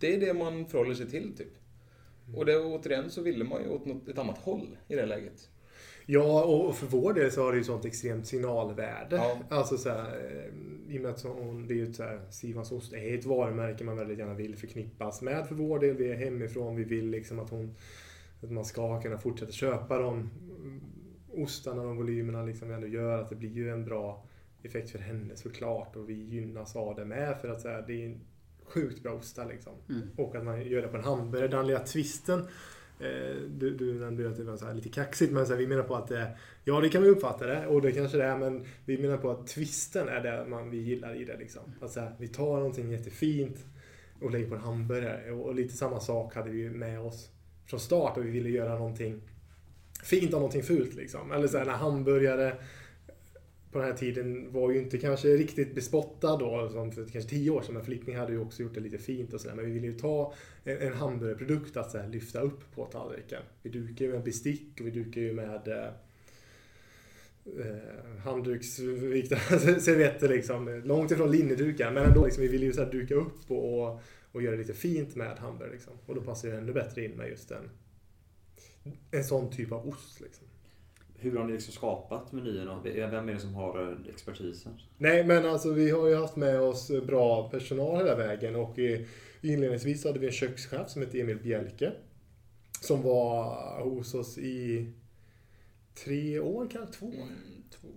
[0.00, 1.54] det är det man förhåller sig till typ.
[2.34, 5.48] Och det, återigen så ville man ju åt något, ett annat håll i det läget.
[6.06, 9.16] Ja, och för vår del så har det ju sånt extremt signalvärde.
[9.16, 9.38] Ja.
[9.48, 12.72] Alltså så här, eh, i och med att så- det är ju så här, Sivans
[12.72, 15.96] ost är ett varumärke man väldigt gärna vill förknippas med för vår del.
[15.96, 17.74] Vi är hemifrån, vi vill liksom att hon
[18.42, 20.30] att man ska kunna fortsätta köpa de
[21.32, 23.18] ostarna, de volymerna liksom vi ändå gör.
[23.18, 24.24] Att det blir ju en bra
[24.62, 28.02] effekt för henne såklart och vi gynnas av det med för att så här, det
[28.02, 28.20] är en
[28.64, 29.72] sjukt bra ostar liksom.
[29.88, 30.02] Mm.
[30.16, 31.48] Och att man gör det på en hamburgare.
[31.48, 32.46] Den lilla twisten.
[33.00, 35.60] Eh, du, du nämnde ju att det var så här lite kaxigt men så här,
[35.60, 36.12] vi menar på att
[36.64, 39.30] ja det kan vi uppfatta det och det kanske det är men vi menar på
[39.30, 41.62] att twisten är det man, vi gillar i det liksom.
[41.80, 43.56] Att så här, vi tar någonting jättefint
[44.20, 47.30] och lägger på en hamburgare och, och lite samma sak hade vi ju med oss
[47.66, 49.22] från start och vi ville göra någonting
[50.04, 51.32] fint av någonting fult liksom.
[51.32, 52.56] Eller så här, en hamburgare
[53.74, 57.50] på den här tiden var ju inte kanske riktigt bespottad då, som för kanske tio
[57.50, 57.74] år sedan.
[57.74, 59.54] Men Flipping hade ju också gjort det lite fint och sådär.
[59.54, 60.34] Men vi ville ju ta
[60.64, 63.42] en, en hamburgerprodukt att så här, lyfta upp på tallriken.
[63.62, 65.86] Vi dukar ju med bestick och vi dukar ju med eh,
[67.66, 69.36] eh, handduksvikta
[69.80, 70.82] servetter liksom.
[70.84, 71.92] Långt ifrån linnedukar.
[71.92, 74.00] Men ändå, liksom, vi ville ju så här, duka upp och, och,
[74.32, 75.72] och göra det lite fint med hamburgare.
[75.72, 75.92] Liksom.
[76.06, 77.70] Och då passar det ännu bättre in med just en,
[79.10, 80.20] en sån typ av ost.
[80.20, 80.43] Liksom.
[81.24, 82.80] Hur har ni liksom skapat menyerna?
[82.84, 84.72] Vem är det som har eh, expertisen?
[84.98, 89.00] Nej, men alltså vi har ju haft med oss bra personal hela vägen och eh,
[89.40, 91.92] inledningsvis hade vi en kökschef som hette Emil Bjelke.
[92.80, 94.92] Som var hos oss i
[96.04, 97.12] tre år, kanske två år.
[97.12, 97.88] Mm, två.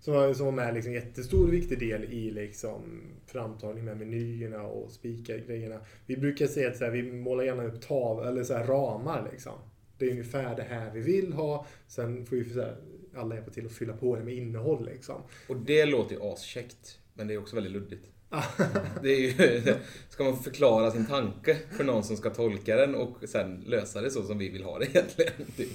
[0.00, 4.62] Som var, som var med liksom jättestor och viktig del i liksom framtagning med menyerna
[4.62, 5.80] och spika grejerna.
[6.06, 9.28] Vi brukar säga att så här, vi målar gärna upp tav eller så här, ramar
[9.32, 9.52] liksom.
[10.00, 11.66] Det är ungefär det här vi vill ha.
[11.88, 12.76] Sen får här,
[13.16, 15.22] alla hjälpa till att fylla på det med innehåll liksom.
[15.46, 16.98] Och det låter ju askäckt.
[17.14, 18.06] Men det är också väldigt luddigt.
[19.02, 19.74] Det är ju,
[20.08, 24.10] ska man förklara sin tanke för någon som ska tolka den och sen lösa det
[24.10, 25.32] så som vi vill ha det egentligen.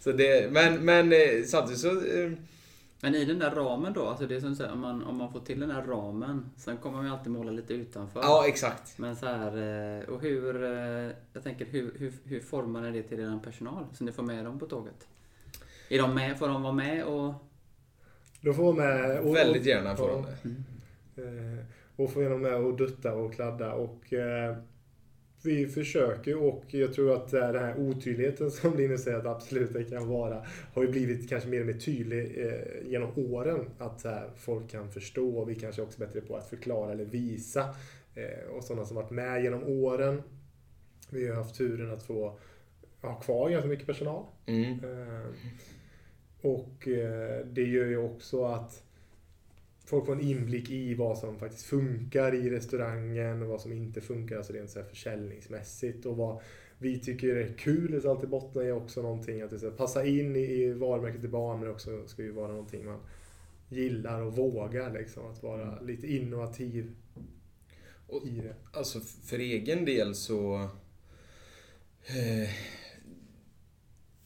[0.00, 2.02] Så det, men, men eh, samtidigt så...
[3.04, 5.16] Men i den där ramen då, alltså det är som så här, om, man, om
[5.16, 8.20] man får till den här ramen, sen kommer man ju alltid måla lite utanför.
[8.20, 8.98] Ja, exakt.
[8.98, 13.08] Men så här, eh, och hur, eh, jag tänker hur, hur, hur formar ni det
[13.08, 13.86] till er personal?
[13.92, 15.08] Så ni får med dem på tåget?
[15.88, 17.34] Är de med, får de vara med och...
[18.40, 19.20] Då får man med...
[19.20, 21.22] Och, Väldigt gärna får de det.
[21.22, 21.64] Eh,
[21.96, 24.56] och få genom med och dutta och kladda och eh,
[25.44, 29.84] vi försöker och jag tror att den här otydligheten som Linus säger att absolut det
[29.84, 34.70] kan vara har ju blivit kanske mer och mer tydlig eh, genom åren att folk
[34.70, 37.74] kan förstå och vi kanske också är bättre på att förklara eller visa
[38.14, 40.22] eh, och sådana som varit med genom åren.
[41.10, 42.38] Vi har haft turen att få
[43.00, 44.24] ha kvar ganska mycket personal.
[44.46, 44.72] Mm.
[44.72, 45.26] Eh,
[46.40, 46.88] Och
[47.44, 48.83] det gör ju också att
[49.84, 54.00] folk får en inblick i vad som faktiskt funkar i restaurangen och vad som inte
[54.00, 56.06] funkar, alltså rent så här försäljningsmässigt.
[56.06, 56.40] Och vad
[56.78, 60.36] vi tycker är kul, så alltid bottnar i också någonting att det ska passa in
[60.36, 63.00] i, varumärket till barn, men också ska ju vara någonting man
[63.68, 65.26] gillar och vågar liksom.
[65.26, 66.94] Att vara lite innovativ
[68.06, 68.54] Och, i det.
[68.72, 70.68] alltså för egen del så...
[72.06, 72.50] Eh,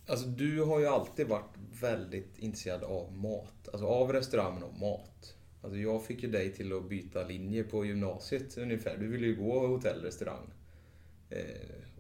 [0.07, 3.69] alltså du har ju alltid varit väldigt intresserad av mat.
[3.73, 5.35] Alltså av restaurangen och mat.
[5.63, 8.97] Alltså jag fick ju dig till att byta linje på gymnasiet ungefär.
[8.97, 10.51] Du ville ju gå hotell restaurang.
[11.31, 11.41] Eh,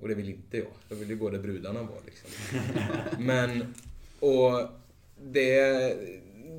[0.00, 0.72] och det vill inte jag.
[0.88, 2.30] Jag ville ju gå där brudarna var liksom.
[3.24, 3.74] Men,
[4.20, 4.68] och
[5.32, 5.96] det...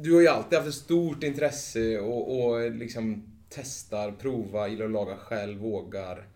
[0.01, 4.91] Du har ju alltid haft ett stort intresse och, och liksom testar, provar, gillar att
[4.91, 6.27] laga själv, vågar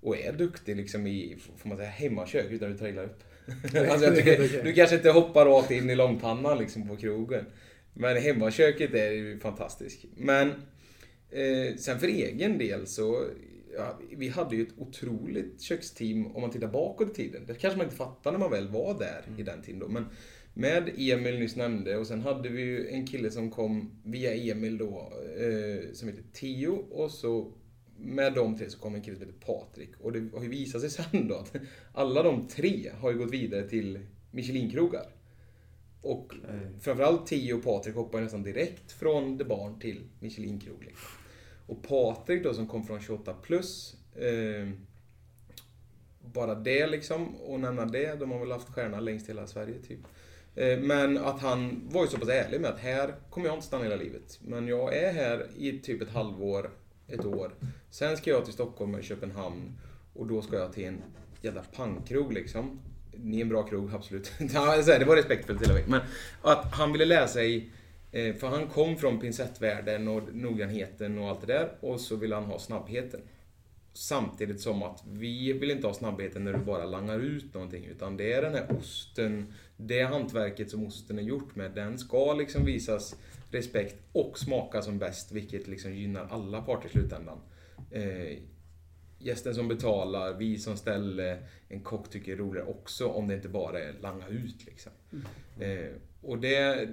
[0.00, 3.22] och är duktig liksom i, får man säga, hemmakök utan att du trailar upp.
[3.90, 7.44] alltså tycker, du kanske inte hoppar rakt in i långpannan liksom på krogen.
[7.98, 10.04] Men hemmaköket är ju fantastiskt.
[10.16, 10.48] Men
[11.30, 13.24] eh, sen för egen del så,
[13.76, 17.46] ja, vi hade ju ett otroligt köksteam om man tittar bakåt i tiden.
[17.46, 19.88] Det kanske man inte fattar när man väl var där i den tiden då.
[19.88, 20.06] Men
[20.54, 24.78] med Emil nyss nämnde och sen hade vi ju en kille som kom via Emil
[24.78, 27.52] då eh, som heter Tio och så
[27.96, 29.90] med de tre så kom en kille som heter Patrik.
[30.00, 31.56] Och det har ju visat sig sen då att
[31.92, 33.98] alla de tre har ju gått vidare till
[34.30, 35.17] Michelinkrogar.
[36.02, 36.70] Och Okej.
[36.80, 40.84] framförallt Tio och Patrik hoppar nästan direkt från The Barn till Michelin-krog.
[40.84, 41.08] Liksom.
[41.66, 43.96] Och Patrik då som kom från 28 plus.
[44.16, 44.68] Eh,
[46.20, 48.14] bara det liksom, och nämna det.
[48.20, 50.00] De har väl haft stjärna längst i hela Sverige typ.
[50.54, 53.66] Eh, Men att han var ju så pass ärlig med att här kommer jag inte
[53.66, 54.38] stanna hela livet.
[54.42, 56.70] Men jag är här i typ ett halvår,
[57.08, 57.54] ett år.
[57.90, 59.78] Sen ska jag till Stockholm eller Köpenhamn.
[60.14, 61.02] Och då ska jag till en
[61.42, 62.80] jävla pangkrog liksom.
[63.22, 64.32] Ni är en bra krog, absolut.
[64.38, 65.90] Det var respektfullt hela vägen.
[65.90, 66.00] Men
[66.42, 67.70] att han ville lära sig
[68.12, 71.70] eh, för han kom från pincettvärlden och noggrannheten och allt det där.
[71.80, 73.20] Och så ville han ha snabbheten.
[73.92, 77.84] Samtidigt som att vi vill inte ha snabbheten när du bara langar ut någonting.
[77.84, 81.70] Utan det är den här osten, det hantverket som osten är gjort med.
[81.70, 83.16] Den ska liksom visas
[83.50, 85.32] respekt och smaka som bäst.
[85.32, 87.38] Vilket liksom gynnar alla parter i slutändan.
[87.90, 88.38] Eh,
[89.18, 93.48] Gästen som betalar, vi som ställer, en kock tycker är roligare också om det inte
[93.48, 94.92] bara är langa ut liksom.
[95.60, 95.90] Eh,
[96.22, 96.88] och det,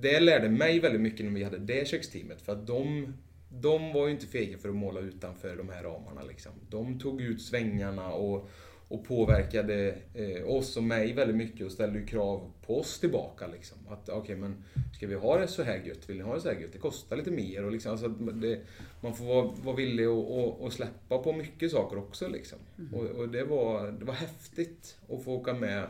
[0.00, 3.14] det lärde mig väldigt mycket när vi hade det köksteamet för att de
[3.52, 6.22] de var ju inte fega för att måla utanför de här ramarna.
[6.22, 6.52] Liksom.
[6.68, 8.50] De tog ut svängarna och,
[8.90, 13.46] och påverkade eh, oss och mig väldigt mycket och ställde ju krav på oss tillbaka.
[13.46, 13.78] Liksom.
[13.88, 14.64] Att okej, okay, men
[14.96, 16.10] ska vi ha det så här gött?
[16.10, 16.72] Vill ni ha det så här gött?
[16.72, 17.64] Det kostar lite mer.
[17.64, 18.60] Och liksom, alltså, det,
[19.00, 22.28] man får vara, vara villig att släppa på mycket saker också.
[22.28, 22.58] Liksom.
[22.78, 22.94] Mm.
[22.94, 25.86] Och, och, det, var, det var häftigt att få åka med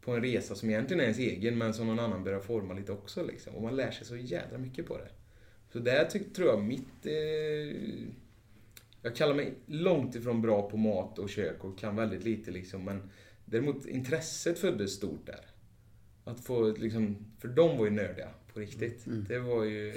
[0.00, 2.92] på en resa som egentligen är ens egen men som någon annan börjar forma lite
[2.92, 3.26] också.
[3.26, 3.54] Liksom.
[3.54, 5.08] Och man lär sig så jädra mycket på det.
[5.72, 7.06] Så där tyck, tror jag mitt...
[7.06, 7.76] Eh,
[9.02, 12.84] jag kallar mig långt ifrån bra på mat och kök och kan väldigt lite liksom,
[12.84, 13.10] men
[13.44, 15.46] däremot intresset föddes stort där.
[16.24, 19.06] Att få liksom, för de var ju nördiga på riktigt.
[19.06, 19.24] Mm.
[19.28, 19.92] Det var ju,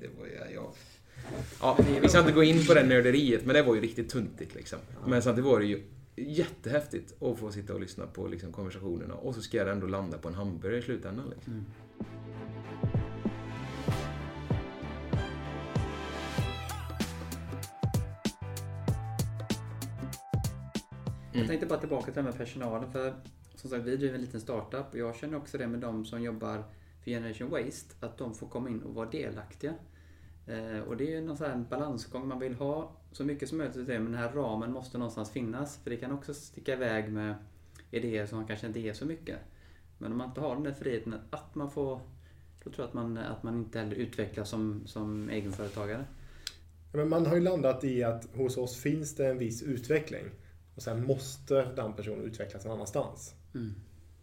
[0.00, 0.72] det var ja,
[1.60, 4.54] ja, vi ska inte gå in på det nörderiet, men det var ju riktigt tuntigt
[4.54, 4.78] liksom.
[5.06, 5.82] Men samtidigt var det ju
[6.16, 10.18] jättehäftigt att få sitta och lyssna på liksom, konversationerna och så ska jag ändå landa
[10.18, 11.30] på en hamburgare i slutändan.
[11.34, 11.52] Liksom.
[11.52, 11.64] Mm.
[21.36, 21.48] Jag mm.
[21.48, 22.92] tänkte bara tillbaka till det här med personalen.
[22.92, 23.14] För
[23.54, 26.22] som sagt, vi driver en liten startup och jag känner också det med de som
[26.22, 26.64] jobbar
[27.04, 27.94] för Generation Waste.
[28.06, 29.74] Att de får komma in och vara delaktiga.
[30.46, 32.28] Eh, och det är ju någon sån här balansgång.
[32.28, 35.76] Man vill ha så mycket som möjligt det, men den här ramen måste någonstans finnas.
[35.82, 37.34] För det kan också sticka iväg med
[37.90, 39.38] idéer som kanske inte är så mycket.
[39.98, 42.00] Men om man inte har den där friheten att man får...
[42.64, 46.04] Då tror jag att man, att man inte heller utvecklas som, som egenföretagare.
[46.92, 50.24] Men man har ju landat i att hos oss finns det en viss utveckling.
[50.76, 53.34] Och sen måste den personen utvecklas någon annanstans.
[53.54, 53.74] Mm.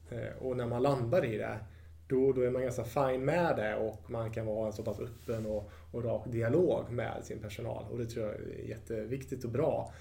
[0.10, 1.60] Eh, och när man landar i det,
[2.08, 5.00] då, då är man ganska fin med det och man kan vara en så pass
[5.00, 7.86] öppen och, och rak dialog med sin personal.
[7.92, 9.94] Och det tror jag är jätteviktigt och bra.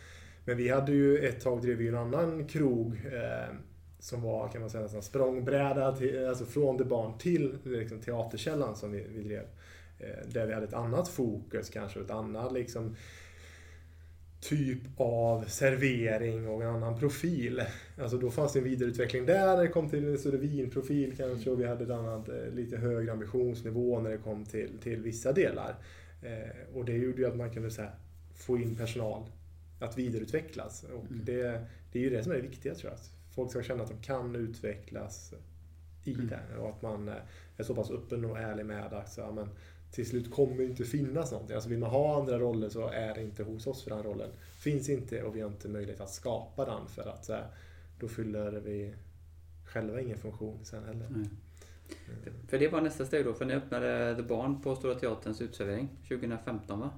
[0.44, 3.54] Men vi hade ju ett tag drev vi en annan krog eh,
[3.98, 8.76] som var kan man säga en språngbräda till, alltså från det barn till liksom, teaterkällan
[8.76, 9.46] som vi, vi drev.
[9.98, 12.96] Eh, där vi hade ett annat fokus kanske, ett annat liksom
[14.42, 17.62] typ av servering och en annan profil.
[17.98, 21.50] Alltså då fanns det en vidareutveckling där när det kom till en större vinprofil kanske
[21.50, 25.33] och vi hade ett annat, eh, lite högre ambitionsnivå när det kom till, till vissa
[25.33, 25.74] delar.
[26.22, 27.94] Eh, och det gjorde ju att man kunde så här,
[28.35, 29.22] få in personal
[29.81, 30.85] att vidareutvecklas.
[30.85, 31.24] Och mm.
[31.24, 32.98] det, det är ju det som är det viktiga tror jag.
[32.98, 35.35] Att folk ska känna att de kan utvecklas
[36.05, 36.28] i mm.
[36.28, 37.14] det och att man eh,
[37.57, 39.48] är så pass öppen och ärlig med att så, ja, men,
[39.92, 41.55] till slut kommer det inte finnas någonting.
[41.55, 44.31] Alltså vill man ha andra roller så är det inte hos oss för den rollen.
[44.59, 47.46] Finns inte och vi har inte möjlighet att skapa den för att så här,
[48.00, 48.94] då fyller vi
[49.66, 51.07] själva ingen funktion sen heller.
[51.07, 51.28] Mm.
[52.48, 55.88] För det var nästa steg då, för ni öppnade The Barn på Stora Teaterns utservering
[56.09, 56.90] 2015 va?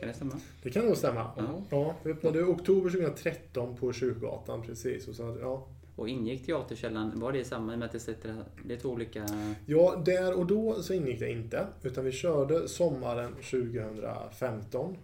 [0.00, 0.40] Kan det stämma?
[0.62, 1.30] Det kan nog stämma.
[1.36, 1.62] Ja.
[1.70, 5.08] ja vi öppnade oktober 2013 på Kyrkogatan precis.
[5.08, 8.44] Och så, ja, och ingick Teaterkällan, var det samma i och med att det sitter,
[8.64, 9.26] det är två olika...
[9.66, 11.66] Ja, där och då så ingick det inte.
[11.82, 14.96] Utan vi körde sommaren 2015.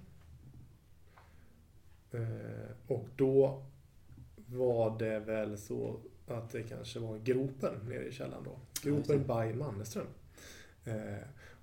[2.13, 2.21] Eh,
[2.87, 3.63] och då
[4.47, 8.59] var det väl så att det kanske var Gropen nere i källaren då.
[8.83, 10.07] Gropen by Mannerström.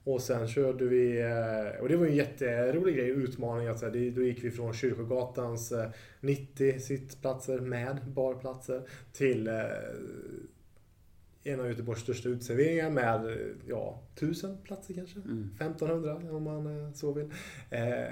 [0.08, 3.68] Och sen körde vi, eh, och det var en jätterolig grej, utmaning.
[3.68, 5.74] Att, då gick vi från Kyrkogatans
[6.20, 8.82] 90 eh, sittplatser med barplatser
[9.14, 9.54] till eh,
[11.44, 15.20] en av Göteborgs största utserveringar med ja, 1000 platser kanske.
[15.20, 15.50] Mm.
[15.56, 17.32] 1500 om man så vill.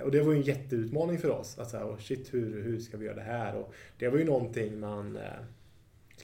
[0.03, 1.59] och det var ju en jätteutmaning för oss.
[1.59, 3.55] Att säga, oh shit, hur, hur ska vi göra det här?
[3.55, 5.17] Och det var ju någonting man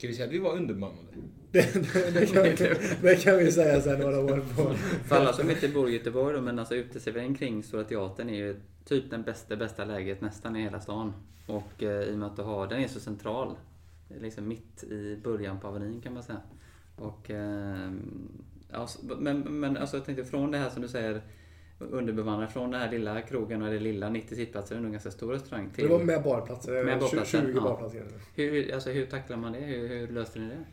[0.02, 1.08] Ska vi säga att vi var underbemannade?
[1.52, 2.44] Det, det, det, kan,
[3.02, 4.74] det, kan, vi säga sen några år på.
[5.08, 8.36] För alla som inte bor i Göteborg då, men alltså uteserveringen kring Stora Teatern är
[8.36, 11.14] ju typ den bästa, bästa läget nästan i hela stan.
[11.48, 13.56] Och eh, i och med att du har, den är så central.
[14.22, 16.42] Liksom mitt i början på Avenyn kan man säga.
[16.96, 17.92] Och, eh,
[18.72, 21.22] alltså, men, men alltså jag tänkte från det här som du säger
[21.92, 25.70] underbemannad från den här lilla krogen och det lilla 90 sittplatser, en ganska stor restaurang.
[25.70, 27.62] Till, det var med barplatser, med barplatser 20 ja.
[27.62, 28.04] barplatser.
[28.36, 29.60] Hur, alltså, hur tacklar man det?
[29.60, 30.64] Hur, hur löste ni det?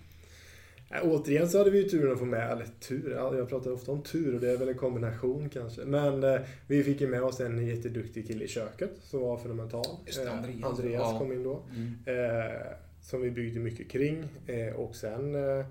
[0.90, 3.92] Ja, återigen så hade vi ju turen att få med, eller tur, jag pratar ofta
[3.92, 5.85] om tur och det är väl en kombination kanske.
[5.85, 9.87] Men eh, vi fick ju med oss en jätteduktig kille i köket som var fenomenal.
[10.07, 10.61] Just det, Andreas.
[10.61, 11.62] Eh, Andreas kom in då.
[11.71, 11.94] Mm.
[12.07, 12.61] Eh,
[13.03, 14.25] som vi byggde mycket kring.
[14.47, 15.66] Eh, och sen eh,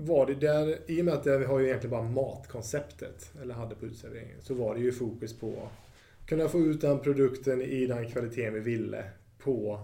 [0.00, 3.74] var det där, i och med att vi har ju egentligen bara matkonceptet, eller hade
[3.74, 7.86] på utserveringen, så var det ju fokus på att kunna få ut den produkten i
[7.86, 9.04] den kvaliteten vi ville
[9.38, 9.80] på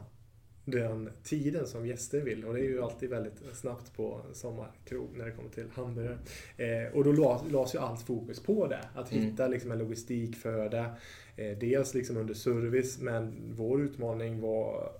[0.64, 2.44] den tiden som gäster vill.
[2.44, 6.18] Och det är ju alltid väldigt snabbt på sommarkrog när det kommer till hamburgare.
[6.56, 7.12] Eh, och då
[7.50, 8.84] lades ju allt fokus på det.
[8.94, 9.24] Att mm.
[9.24, 10.90] hitta liksom en logistik för det.
[11.36, 14.92] Eh, dels liksom under service, men vår utmaning var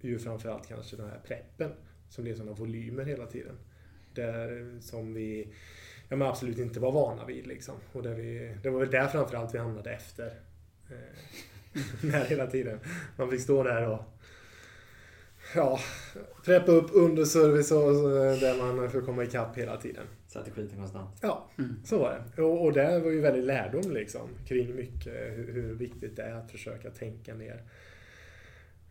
[0.00, 1.70] ju framförallt kanske den här preppen
[2.08, 3.54] som blev sådana volymer hela tiden
[4.18, 5.48] där som vi
[6.08, 7.46] ja, men absolut inte var vana vid.
[7.46, 7.74] Liksom.
[7.92, 10.40] Och där vi, det var väl där framförallt vi hamnade efter.
[10.90, 12.78] Eh, hela tiden.
[13.16, 14.00] Man fick stå där och
[15.54, 15.80] ja,
[16.44, 20.04] preppa upp underservice och och där man får komma ikapp hela tiden.
[20.26, 21.18] Sätter skiten konstant.
[21.22, 21.76] Ja, Mm.
[21.84, 22.42] så var det.
[22.42, 26.34] Och, och det var ju väldigt lärdom liksom, kring mycket hur, hur viktigt det är
[26.34, 27.62] att försöka tänka ner.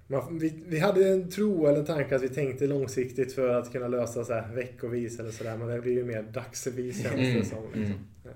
[0.07, 3.71] Man, vi, vi hade en tro eller en tanke att vi tänkte långsiktigt för att
[3.71, 5.57] kunna lösa så här veckovis eller sådär.
[5.57, 7.63] Men det blir ju mer dagsvis känns det Mm, som.
[7.63, 7.83] Liksom.
[7.83, 7.99] mm.
[8.23, 8.31] Ja.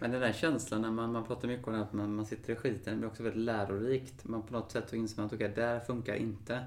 [0.00, 2.56] Men den där känslan när man, man pratar mycket om att man, man sitter i
[2.56, 4.24] skiten, det blir också väldigt lärorikt.
[4.24, 6.60] Man på något sätt så inser man att okej, där funkar inte.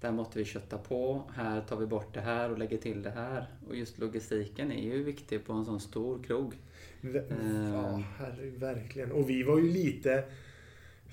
[0.00, 1.22] Där måste vi kötta på.
[1.34, 3.46] Här tar vi bort det här och lägger till det här.
[3.68, 6.54] Och just logistiken är ju viktig på en sån stor krog.
[7.00, 7.70] Ve- Eh.
[7.74, 9.12] Ja, herre, verkligen.
[9.12, 10.24] Och vi var ju lite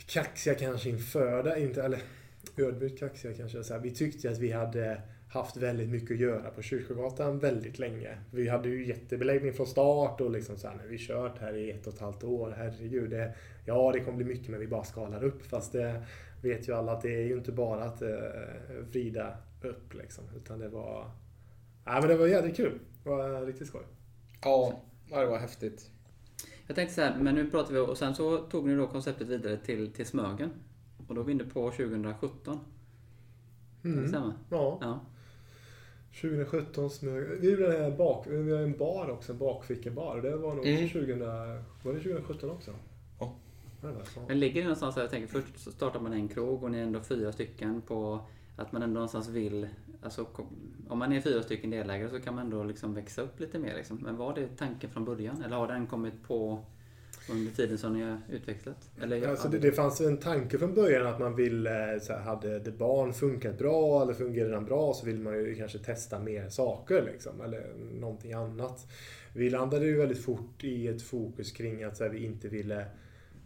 [0.08, 1.62] kaxiga kanske inför det.
[1.62, 2.00] Inte, eller
[2.58, 3.64] ödmjukt kaxiga kanske.
[3.64, 7.80] Så här, vi tyckte att vi hade haft väldigt mycket att göra på Kyrkogatan väldigt
[7.80, 8.18] länge.
[8.32, 11.72] Vi hade ju jättebeläggning från start och liksom så här, när vi kört här i
[11.72, 12.54] ett och ett halvt år.
[12.58, 13.34] Herregud, det,
[13.66, 15.46] ja det kommer bli mycket men vi bara skalar upp.
[15.46, 16.06] Fast det
[16.42, 18.10] vet ju alla att det är ju inte bara att eh,
[18.92, 20.24] vrida upp liksom.
[20.36, 21.12] Utan det var...
[21.86, 22.80] Nej men det var jävligt kul.
[23.04, 23.84] Det var riktigt skoj.
[24.42, 25.90] Ja, ja, det var häftigt.
[26.68, 29.28] Jag tänkte så här, men nu pratar vi och sen så tog ni då konceptet
[29.28, 30.50] vidare till, till Smögen.
[31.08, 32.60] Och då var vi inne på 2017.
[33.82, 34.08] Kan det Mm.
[34.10, 34.34] stämma?
[34.50, 34.78] Ja.
[34.82, 35.00] Ja.
[36.22, 37.28] 2017 smög...
[37.40, 38.28] Vi gjorde här bak...
[38.28, 40.22] Vi har en bar också, en bakfickebar.
[40.22, 40.90] Det var nog Mm.
[40.90, 41.20] 2000...
[41.84, 42.72] Var det 2017 också?
[43.20, 43.34] Ja.
[44.28, 46.78] Men ligger det någonstans där jag tänker först så startar man en krog och ni
[46.78, 48.20] är ändå fyra stycken på
[48.56, 49.68] att man ändå någonstans vill,
[50.02, 50.26] alltså
[50.90, 53.76] om man är fyra stycken delägare så kan man ändå liksom växa upp lite mer
[53.76, 53.98] liksom.
[53.98, 56.60] Men var det tanken från början eller har den kommit på
[57.32, 58.90] under tiden som ni har utvecklat?
[59.02, 62.60] Eller, Alltså det, det fanns en tanke från början att man ville, så här, hade
[62.60, 66.50] det barn funkat bra eller fungerade den bra så vill man ju kanske testa mer
[66.50, 68.88] saker liksom, eller någonting annat.
[69.34, 72.86] Vi landade ju väldigt fort i ett fokus kring att så här, vi inte ville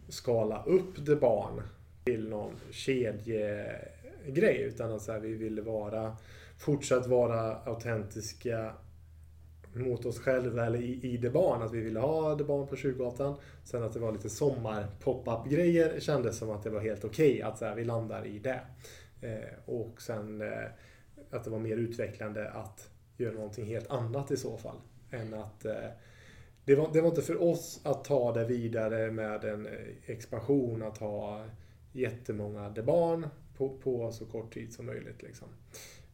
[0.08, 1.62] skala upp det barn
[2.04, 6.16] till någon kedjegrej utan att så här, vi ville vara
[6.58, 8.72] fortsatt vara autentiska
[9.78, 11.62] mot oss själva eller i, i The barn.
[11.62, 13.36] Att vi ville ha The barn på Tjurgatan.
[13.64, 17.42] Sen att det var lite sommar pop-up grejer kändes som att det var helt okej
[17.42, 18.60] att så här, vi landar i det.
[19.20, 20.68] Eh, och sen eh,
[21.30, 24.76] att det var mer utvecklande att göra någonting helt annat i så fall.
[25.10, 25.88] Än att eh,
[26.64, 29.72] det var, det var inte för oss att ta det vidare med en eh,
[30.06, 31.44] expansion, att ha
[31.92, 35.22] jättemånga The barn på, på så kort tid som möjligt.
[35.22, 35.48] Liksom.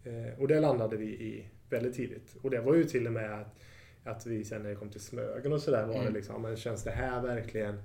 [0.04, 2.36] Eh, och det landade vi i väldigt tidigt.
[2.42, 3.56] Och det var ju till och med att,
[4.04, 6.14] att vi sen när det kom till Smögen och sådär var det Mm.
[6.14, 7.82] liksom, men känns det här verkligen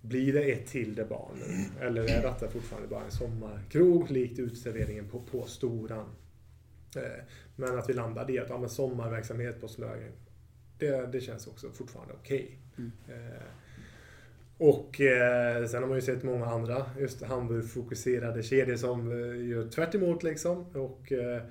[0.00, 1.84] blir det ett till det barn nu?
[1.86, 6.06] Eller är detta fortfarande bara en sommarkrog likt utserveringen på, på Storan?
[6.96, 7.24] Eh,
[7.56, 10.12] Men att vi landade i att ja, men sommarverksamhet på Smögen,
[10.78, 12.58] det, det känns också fortfarande okej.
[12.78, 12.92] Mm.
[13.08, 13.42] Eh,
[14.58, 19.68] Och eh, sen har man ju sett många andra just Hamburg-fokuserade kedjor som eh, gör
[19.68, 20.66] tvärt emot liksom.
[20.76, 21.42] Och eh,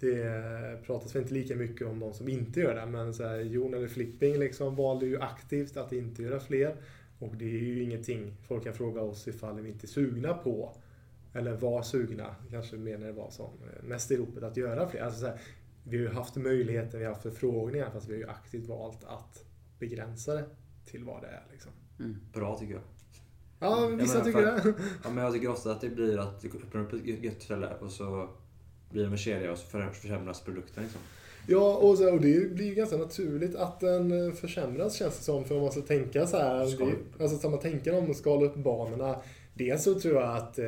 [0.00, 2.86] det pratas väl inte lika mycket om de som inte gör det.
[2.86, 6.76] Men så här, Jon eller Flipping liksom valde ju aktivt att inte göra fler.
[7.18, 10.76] Och det är ju ingenting folk kan fråga oss ifall vi inte är sugna på.
[11.32, 13.50] Eller var sugna, kanske mer när det var som
[13.82, 15.00] mest i ropet, att göra fler.
[15.02, 15.40] Alltså så här,
[15.84, 19.04] vi har ju haft möjligheten, vi har haft förfrågningar fast vi har ju aktivt valt
[19.04, 19.44] att
[19.78, 20.44] begränsa det
[20.84, 21.42] till vad det är.
[21.52, 21.72] Liksom.
[21.98, 22.16] Mm.
[22.32, 22.82] Bra tycker jag.
[23.60, 24.74] Ja, vissa men tycker för- det.
[25.04, 27.74] Ja, men jag tycker ofta att det blir att du öppnar upp ett gött ställe
[27.80, 28.28] och så
[28.90, 30.82] blir det en kedja och så för- försämras produkten.
[30.82, 31.00] Liksom.
[31.46, 35.24] Ja, och, så, och det blir ju ganska naturligt att den eh, försämras känns det
[35.24, 35.44] som.
[35.44, 36.58] För om man ska tänka så här.
[36.86, 39.20] Det, alltså ska man tänka om att skala upp banorna.
[39.54, 40.64] Dels så tror jag att eh,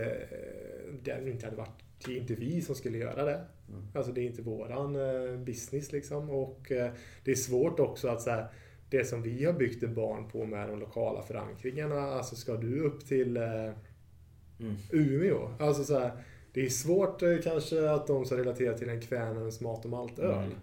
[1.02, 3.40] det inte hade varit, det är inte vi som skulle göra det.
[3.68, 3.82] Mm.
[3.94, 6.30] Alltså det är inte våran eh, business liksom.
[6.30, 6.90] Och eh,
[7.24, 8.46] det är svårt också att så här,
[8.90, 12.00] det som vi har byggt ett barn på med de lokala förankringarna.
[12.00, 13.70] Alltså ska du upp till eh,
[14.60, 14.76] Mm.
[14.90, 15.50] Umeå.
[15.58, 16.12] Alltså så här,
[16.52, 20.54] det är svårt eh, kanske att de ska relatera till en Kvänens mat och maltöl.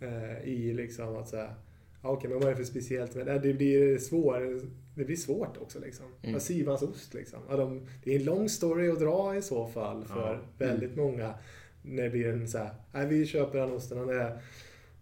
[0.00, 1.54] Eh, I liksom att säga,
[2.02, 3.38] ja, okej men vad är det för speciellt med det?
[3.38, 4.60] Det blir, svår,
[4.94, 6.06] det blir svårt också liksom.
[6.22, 6.40] Mm.
[6.40, 7.38] Sivans ost liksom.
[7.48, 10.66] Ja, de, det är en lång story att dra i så fall för Ja.
[10.66, 11.34] väldigt många.
[11.82, 12.58] När det blir en så
[12.92, 14.42] här, vi köper den osten, den är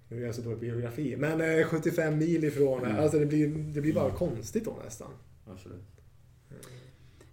[0.08, 1.16] nu är jag så dålig på geografi.
[1.16, 2.84] Men eh, 75 mil ifrån.
[2.84, 2.96] Mm.
[2.96, 5.10] Alltså det blir, det blir bara konstigt då nästan.
[5.46, 5.84] Absolut.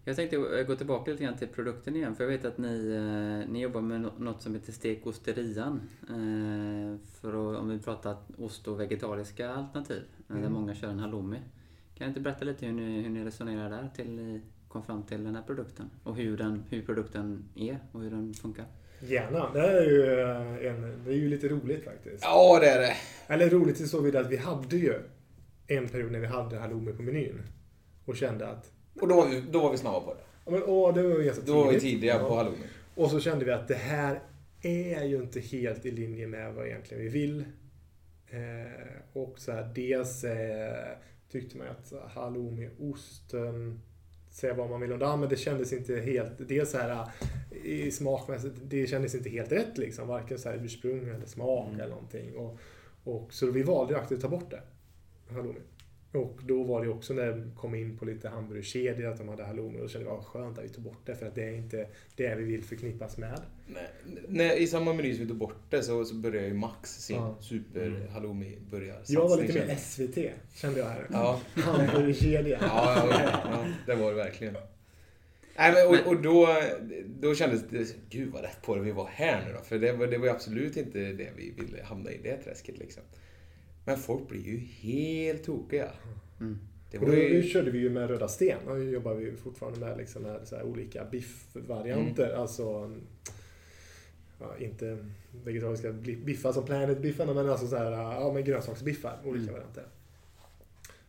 [0.07, 2.15] Jag tänkte eh, gå tillbaka lite grann till produkten igen.
[2.15, 2.89] För jag vet att ni,
[3.45, 5.81] eh, ni jobbar med nå- något som heter Stek Osterian.
[6.09, 10.01] Eh, för att, om vi pratar ost och vegetariska alternativ.
[10.29, 10.53] eh, Där Mm.
[10.53, 11.37] många kör en halloumi.
[11.95, 15.03] Kan du inte berätta lite hur ni, hur ni resonerar där till ni kom fram
[15.03, 15.89] till den här produkten?
[16.03, 18.65] Och hur, den, hur produkten är och hur den funkar?
[19.01, 19.53] Gärna.
[19.53, 20.21] Det är ju,
[20.69, 22.23] en, det är ju lite roligt faktiskt.
[22.23, 22.93] Ja, det är det.
[23.33, 24.93] Eller roligt i så vidare att vi hade ju
[25.67, 27.41] en period när vi hade halloumi på menyn.
[28.05, 28.71] Och kände att
[29.01, 30.19] Och då var vi, då var vi snabba på det.
[30.45, 32.27] ja, men, åh, det var Då var vi tidiga Ja.
[32.29, 32.57] på halloumi.
[32.95, 34.19] Och så kände vi att det här
[34.61, 37.45] är ju inte helt i linje med vad egentligen vi vill.
[38.29, 40.97] Eh, och så här, dels eh,
[41.31, 43.81] tyckte man att halloumi, osten,
[44.29, 47.07] säga vad man vill om det, men det kändes inte helt, dels så här
[47.51, 51.67] eh, i smakmässigt, det kändes inte helt rätt liksom, varken så här ursprung eller smak
[51.67, 51.79] Mm.
[51.79, 52.35] eller någonting.
[52.35, 52.57] Och,
[53.03, 54.61] och, så vi valde ju aktivt att ta bort det,
[55.33, 55.59] halloumi.
[56.11, 59.43] Och då var det också när de kom in på lite hamburgerkedjor att de hade
[59.43, 61.43] halloumi och då kände jag, vad skönt att vi tog bort det för att det
[61.43, 63.41] är inte det vi vill förknippas med.
[63.67, 63.83] Nej,
[64.27, 67.15] när, I samma meny som vi tog bort det så, så började ju Max sin
[67.15, 67.37] Ja.
[67.41, 70.17] super halloumi börja Jag var lite mer SVT,
[70.55, 71.07] kände jag här.
[71.11, 71.41] Ja.
[71.55, 72.57] Hamburgerkedja.
[72.61, 74.55] Ja, ja, ja, det var det verkligen.
[75.57, 76.47] Nej, men, och, och då,
[77.19, 79.59] då kändes det, gud vad rätt på det vi var här nu då.
[79.61, 83.03] För det var, det var absolut inte det vi ville hamna i, det träsket liksom.
[83.87, 85.91] Men folk blir ju helt tokiga.
[86.39, 86.57] Mm.
[86.91, 87.41] Det var ju...
[87.41, 88.67] då körde vi ju med Röda Sten.
[88.67, 92.29] Och jobbar vi fortfarande med, liksom med så här olika biffvarianter.
[92.29, 92.41] Mm.
[92.41, 92.91] Alltså,
[94.39, 94.97] ja, inte
[95.45, 95.91] vegetariska
[96.25, 99.19] biffar som Planet-biffarna, men alltså så här, ja, men grönsaksbiffar.
[99.25, 99.53] Olika Mm.
[99.53, 99.83] varianter.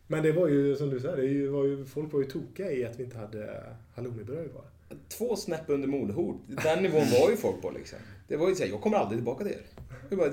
[0.07, 2.85] Men det var ju, som du säger, det var ju, folk var ju tokiga i
[2.85, 3.63] att vi inte hade
[3.95, 4.65] halloumibröd kvar.
[5.07, 6.35] Två snäpp under mordhot.
[6.63, 7.99] Den nivån var ju folk på liksom.
[8.27, 9.61] Det var ju såhär, jag kommer aldrig tillbaka till er.
[10.09, 10.31] Jag bara,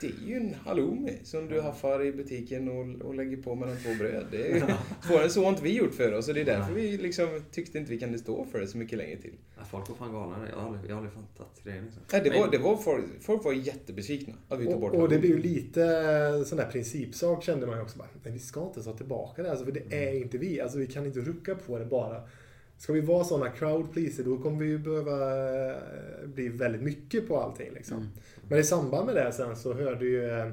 [0.00, 3.76] det är ju en halloumi som du haffar i butiken och, och lägger på mellan
[3.76, 4.26] två bröd.
[4.30, 4.76] Det är,
[5.06, 7.42] svårare än så har inte vi gjort för oss och det är därför vi liksom
[7.52, 9.34] tyckte inte vi kunde stå för det så mycket längre till.
[9.56, 10.48] Ja, folk var fan galna.
[10.50, 12.02] Jag har aldrig, jag har aldrig fattat grejen liksom.
[12.10, 15.18] Det var, det var folk, folk var jättebesvikna att vi tog bort Och, och det
[15.18, 17.98] blir ju lite sån där principsak kände man ju också.
[17.98, 20.60] Bara, nej, vi ska inte ta tillbaka det, alltså, för det är inte vi.
[20.60, 22.22] Alltså, vi kan inte rucka på det bara.
[22.78, 25.36] Ska vi vara såna crowd pleaser då kommer vi ju behöva
[25.70, 25.76] eh,
[26.26, 27.72] bli väldigt mycket på allting.
[27.74, 27.96] Liksom.
[27.96, 28.08] Mm.
[28.48, 30.50] Men i samband med det sen så hörde ju eh,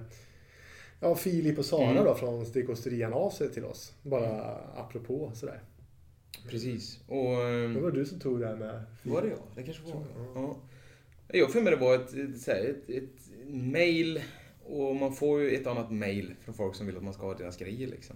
[0.99, 2.03] ja, Filip och Sara Mm.
[2.05, 3.93] då från Stekosterian av sig till oss.
[4.01, 5.59] Bara apropå sådär.
[6.49, 6.99] Precis.
[7.07, 7.15] Och...
[7.37, 9.15] Det ehm, var du som tog det här med Filip.
[9.15, 9.39] Var det jag?
[9.55, 10.05] Det kanske var Ja.
[10.35, 10.43] jag.
[10.43, 10.55] Ja.
[11.27, 13.09] Jag för mig det var ett, ett, ett, ett
[13.47, 14.21] mail
[14.65, 17.33] och man får ju ett annat mail från folk som vill att man ska ha
[17.33, 18.15] deras grejer liksom.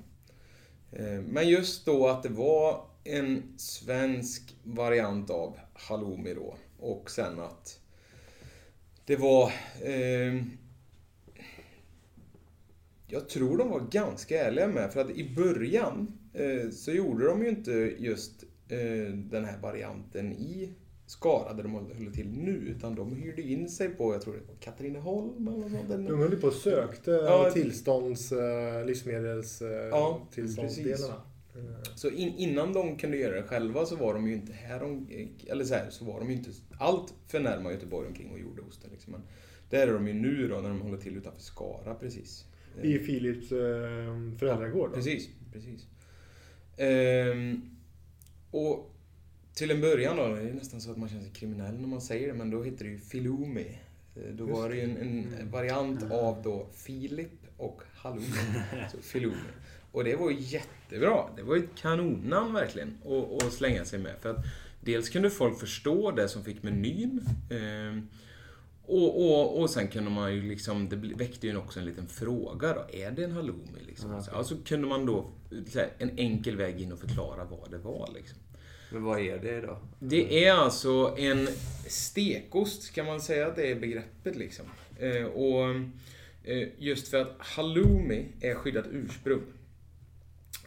[0.92, 7.40] Eh, Men just då att det var en svensk variant av halloumi då och sen
[7.40, 7.80] att
[9.06, 9.52] det var
[9.84, 10.44] eh,
[13.08, 17.44] jag tror de var ganska ärliga med, för att i början eh, så gjorde de
[17.44, 20.74] ju inte just eh, den här varianten i
[21.06, 24.40] Skara där de håller till nu, utan de hyrde in sig på, jag tror det
[24.48, 26.08] var Katrineholm eller något sånt.
[26.08, 27.52] De höll på och sökte Ja.
[27.54, 31.22] tillstånds, eh, livsmedels, eh, Ja, tillståndsdelarna.
[31.96, 35.08] Så in, innan de kunde göra det själva så var de ju inte här, om,
[35.48, 36.50] eller så här, så var de ju inte
[36.80, 38.90] allt för närma Göteborg omkring och gjorde osten.
[38.92, 39.12] Liksom.
[39.12, 39.22] Men
[39.70, 42.46] där är de ju nu då när de håller till utanför Skara precis.
[42.82, 44.90] I Philips eh, föräldragård.
[44.90, 44.96] Då.
[44.96, 45.88] Precis, precis.
[46.78, 47.62] Ehm,
[48.52, 48.96] och
[49.54, 52.02] till en början då, det är nästan så att man känner sig kriminell när man
[52.02, 53.80] säger det, men då heter det ju Filumi.
[54.16, 55.52] Eh, Då Just var det ju en, en Mm.
[55.52, 58.26] variant av då Filip och Halloumi.
[58.92, 59.36] så Filumi.
[59.92, 61.24] Och det var jättebra.
[61.36, 64.16] Det var ett kanonnamn verkligen att att slänga sig med.
[64.22, 64.46] För att
[64.82, 67.22] dels kunde folk förstå det som fick menyn.
[67.52, 68.08] ehm,
[68.86, 72.74] och, och, och sen kunde man ju liksom, det väckte ju också en liten fråga
[72.74, 72.98] då.
[72.98, 73.80] Är det en halloumi?
[73.88, 74.12] Liksom?
[74.12, 75.32] Ja, Så, alltså kunde man då,
[75.76, 78.38] här, en enkel väg in och förklara vad det var liksom.
[78.92, 79.78] Men vad är det då?
[80.00, 81.48] Det är alltså en
[81.88, 84.66] stekost, kan man säga att det är begreppet liksom.
[85.00, 85.76] Eh, och
[86.44, 89.42] eh, just för att halloumi är skyddat ursprung.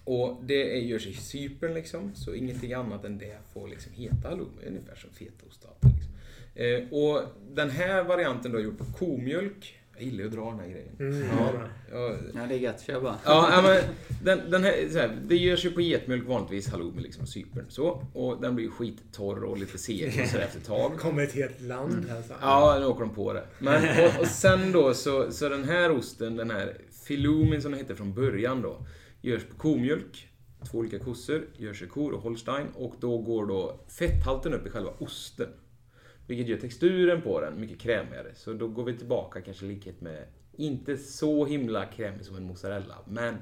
[0.04, 4.28] Och det är, görs i Cypern liksom, så ingenting annat än det får liksom heta
[4.28, 6.12] halloumi, ungefär som fetaost och liksom.
[6.54, 7.22] eh, Och
[7.54, 9.78] den här varianten då är gjord på komjölk.
[9.96, 10.96] Jag gillar ju att dra den här grejen.
[11.00, 11.52] Mm, Ja.
[11.92, 12.16] ja.
[12.34, 12.80] Ja, det är gött.
[12.86, 13.16] Kör bara.
[13.24, 13.82] Ja, men
[14.24, 17.64] den, den här, så här, det görs ju på getmjölk vanligtvis, halloumi, liksom, Cypern.
[17.68, 20.92] Så, och den blir ju skittorr och lite seg och efter ett tag.
[20.98, 22.22] kommer ett helt land här.
[22.28, 22.34] Så.
[22.40, 23.44] Ja, nu åker de på det.
[23.58, 26.76] Men, och, och sen då, så, så den här osten, den här
[27.06, 28.76] filumin som den hette från början då,
[29.22, 30.28] görs på komjölk.
[30.70, 34.70] Två olika kossor, görs i kor och holstein och då går då fetthalten upp i
[34.70, 35.48] själva osten.
[36.26, 38.34] Vilket gör texturen på den mycket krämigare.
[38.34, 42.44] Så då går vi tillbaka kanske i likhet med, inte så himla krämig som en
[42.44, 43.34] mozzarella, men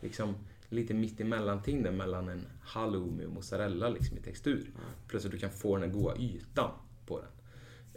[0.00, 0.34] liksom
[0.68, 4.70] lite mitt emellanting där mellan en halloumi och mozzarella liksom i textur.
[5.08, 6.70] Plus att du kan få den här goda ytan
[7.06, 7.30] på den.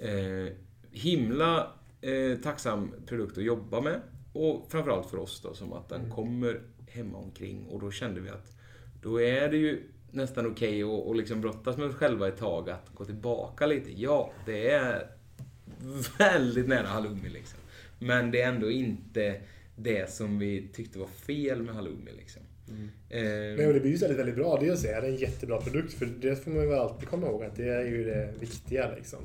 [0.10, 0.54] Eh,
[0.92, 1.72] himla
[2.02, 4.02] eh, tacksam produkt att jobba med.
[4.34, 8.30] Och framförallt för oss då, som att den kommer hemma omkring och då kände vi
[8.30, 8.56] att
[9.02, 12.70] då är det ju nästan okej att, att liksom brottas med oss själva ett tag,
[12.70, 14.02] att gå tillbaka lite.
[14.02, 15.08] Ja, det är
[16.18, 17.60] väldigt nära halloumi liksom.
[18.00, 19.42] Men det är ändå inte
[19.76, 22.42] det som vi tyckte var fel med halloumi liksom.
[23.10, 24.60] Eh, Nej, och det blir ju väldigt, väldigt bra.
[24.60, 27.56] Dels är det en jättebra produkt, för det får man ju alltid komma ihåg att
[27.56, 29.20] det är ju det viktiga liksom.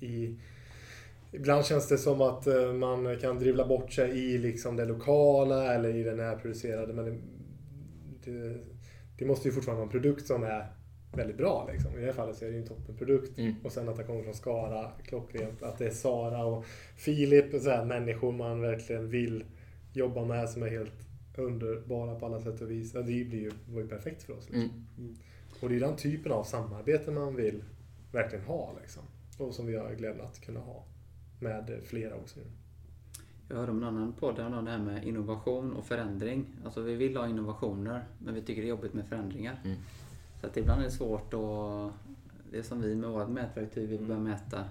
[0.00, 0.36] I,
[1.32, 5.74] ibland känns det som att eh, man kan drivla bort sig i liksom det lokala
[5.74, 7.22] eller i det närproducerade, men
[8.24, 8.56] det,
[9.18, 10.66] det, måste ju fortfarande vara en produkt som är
[11.12, 11.68] väldigt bra.
[11.72, 11.92] Liksom.
[11.96, 13.38] I det här fallet så är det ju en toppenprodukt.
[13.38, 13.54] Mm.
[13.64, 15.62] Och sen att det kommer från Skara, klockrent.
[15.62, 16.64] Att det är Sara och
[16.96, 19.44] Filip, så här, människor man verkligen vill
[19.92, 22.92] jobba med som är helt underbara på alla sätt och vis.
[22.92, 24.50] Det blir ju, var ju perfekt för oss.
[24.50, 24.86] Liksom.
[24.98, 25.16] mm.
[25.60, 27.64] Och det är den typen av samarbete man vill
[28.12, 28.76] verkligen ha.
[28.80, 29.02] Liksom.
[29.38, 30.86] Och som vi har glädjen att kunna ha
[31.42, 32.40] med flera också.
[33.48, 36.46] Jag hörde om en annan podd om det här med innovation och förändring.
[36.64, 39.60] Alltså vi vill ha innovationer, men vi tycker det är jobbigt med förändringar.
[39.64, 39.76] Mm.
[40.40, 41.92] Så att ibland är det svårt att...
[42.50, 44.64] Det är som vi med vårt mätverktyg, vi börjar mäta.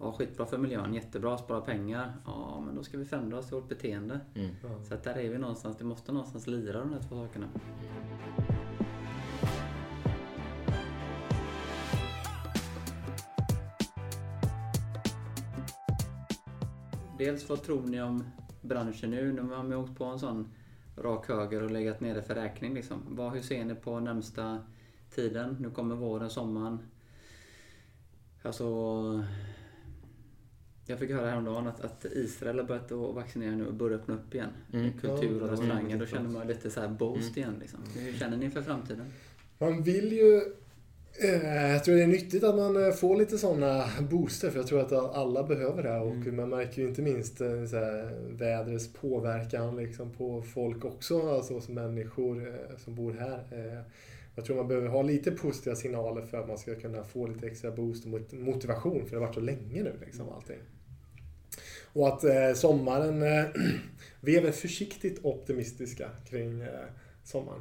[0.00, 2.12] Ja, skitbra för miljön, jättebra, spara pengar.
[2.26, 4.20] Ja, men då ska vi förändra oss i vårt beteende.
[4.34, 4.50] Mm.
[4.88, 7.46] Så att där är vi någonstans, det måste någonstans lira de här två sakerna.
[17.20, 18.24] Dels vad tror ni om
[18.60, 19.32] branschen nu?
[19.32, 20.48] Nu har vi åkt på en sån
[20.96, 22.74] rak höger och legat nere för räkning.
[22.74, 23.02] Liksom.
[23.08, 24.58] Vad, hur ser ni på närmsta
[25.14, 25.56] tiden?
[25.60, 26.78] Nu kommer våren, sommaren.
[28.42, 28.64] Alltså,
[30.86, 34.14] jag fick höra häromdagen att, att Israel har börjat att vaccinera nu och börjar öppna
[34.14, 34.50] upp igen.
[34.72, 34.92] Mm.
[34.92, 35.98] Kultur och restauranger.
[35.98, 37.54] Då känner man lite så här boost igen.
[37.60, 37.80] Liksom.
[37.96, 39.12] Hur känner ni inför framtiden?
[39.58, 40.54] Man vill ju...
[41.22, 44.66] Eh, jag tror det är nyttigt att man eh, får lite sådana booster, för jag
[44.66, 45.98] tror att alla behöver det.
[45.98, 51.30] Och man märker ju inte minst eh, så här, vädrets påverkan liksom, på folk också,
[51.30, 53.84] alltså som människor som bor här.
[54.34, 57.46] Jag tror man behöver ha lite positiva signaler för att man ska kunna få lite
[57.46, 60.58] extra boost och mot- motivation, för det har varit så länge nu liksom allting.
[61.92, 63.20] Och att sommaren...
[64.20, 66.64] Vi är väl försiktigt optimistiska kring
[67.24, 67.60] sommaren.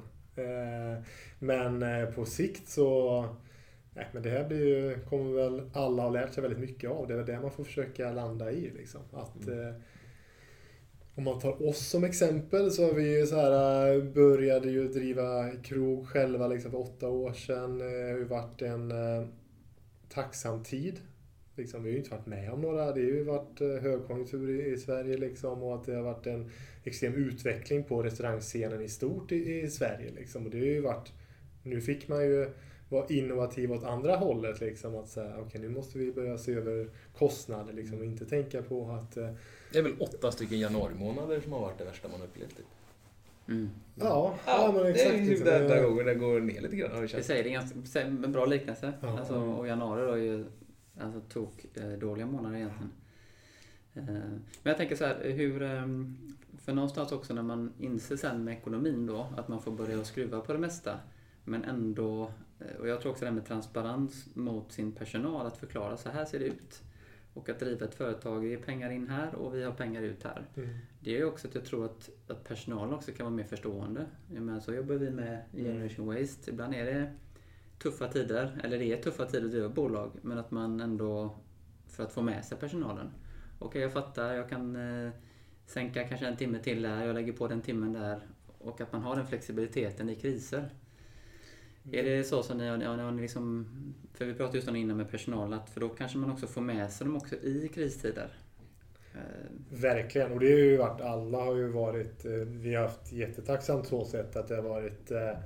[1.40, 1.84] Men
[2.14, 3.26] på sikt så...
[4.00, 7.08] Nej, men det här blir ju, kommer väl alla ha lärt sig väldigt mycket av.
[7.08, 8.72] Det är väl det man får försöka landa i.
[8.78, 9.02] Liksom.
[9.12, 9.74] Att, eh,
[11.16, 14.88] om man tar oss som exempel så har vi ju så här, eh, började ju
[14.88, 17.82] driva krog själva liksom för åtta år sedan.
[17.82, 19.28] Eh, Det har ju varit en eh,
[20.10, 21.00] tacksam tid.
[21.56, 24.50] Liksom, vi har ju inte varit med om några, det har ju varit eh, högkonjunktur
[24.50, 26.52] i, i Sverige liksom och att det har varit en
[26.84, 30.12] extrem utveckling på restaurangscenen i stort i, i Sverige.
[30.16, 30.46] Liksom.
[30.46, 31.14] Och det har ju varit,
[31.64, 32.50] nu fick man ju
[32.90, 34.62] vara innovativ åt andra hållet.
[34.62, 38.62] Liksom, att säga, okej nu måste vi börja se över kostnader liksom, och inte tänka
[38.62, 39.30] på att eh,
[39.72, 42.58] Det är väl åtta stycken januarimånader som har varit det värsta man upplevt.
[42.58, 42.66] Typ.
[43.48, 43.70] Mm.
[43.96, 45.14] Ja, ja, men det exakt.
[45.14, 45.46] är ju liksom.
[45.46, 47.26] den där gången det går ner lite grann känt.
[47.26, 48.94] säger det är ganska, en bra liknelse.
[49.02, 49.20] Ja.
[49.20, 50.46] Alltså, och januari då är ju
[51.00, 52.92] alltså, tok eh, dåliga månader egentligen.
[53.94, 55.62] Eh, men jag tänker så här, hur...
[55.62, 55.88] Eh,
[56.64, 60.42] för någonstans också när man inser sen med ekonomin då att man får börja skruva
[60.42, 61.00] på det mesta.
[61.44, 62.30] Men ändå, eh,
[62.80, 66.26] och jag tror också det här med transparens mot sin personal, att förklara så här
[66.26, 66.84] ser det ut.
[67.34, 70.24] Och att driva ett företag, vi ger pengar in här och vi har pengar ut
[70.24, 70.46] här.
[70.56, 70.70] Mm.
[71.00, 74.06] Det är också att jag tror att, att personalen också kan vara mer förstående.
[74.34, 76.52] Jag menar, så jobbar vi med i Generation Waste.
[76.52, 77.14] Ibland är det
[77.80, 81.36] tuffa tider, eller det är tuffa tider att driva bolag, men att man ändå,
[81.88, 83.12] för att få med sig personalen.
[83.60, 85.12] Okej, jag fattar, jag kan eh,
[85.66, 88.20] sänka kanske en timme till där, jag lägger på den timmen där.
[88.58, 90.70] Och att man har den flexibiliteten i kriser.
[91.92, 93.68] Är det så som ni har, har, ni liksom,
[94.14, 96.48] för vi pratade just om det innan med personal, att för då kanske man också
[96.48, 98.30] får med sig dem också i kristider.
[99.14, 99.20] Eh,
[99.70, 103.88] Verkligen, och det har ju varit, alla har ju varit, eh, vi har haft jättetacksamt
[103.88, 105.38] så sätt att det har varit eh,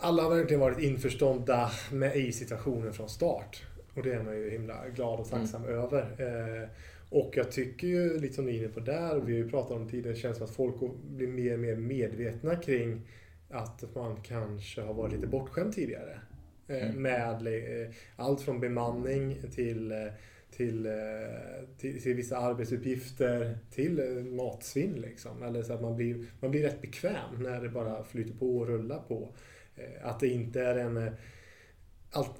[0.00, 3.62] alla har verkligen varit införstådda med i situationen från start.
[3.94, 6.02] Och det är man ju himla glad och tacksam över.
[6.02, 6.68] Eh,
[7.10, 9.50] och jag tycker ju, lite som ni är inne på där, och vi har ju
[9.50, 10.74] pratat om det tidigare, det känns som att folk
[11.08, 13.02] blir mer och mer medvetna kring
[13.50, 16.20] att man kanske har varit lite bortskämd tidigare.
[16.68, 17.02] Eh, Mm.
[17.02, 19.98] Med eh, allt från bemanning till, eh,
[20.50, 20.88] till,
[21.78, 24.94] till, till vissa arbetsuppgifter till matsvinn.
[24.94, 25.42] Liksom.
[25.42, 28.66] Eller så att man blir, man blir rätt bekväm när det bara flyter på och
[28.66, 29.34] rullar på.
[30.02, 31.10] Att det inte är en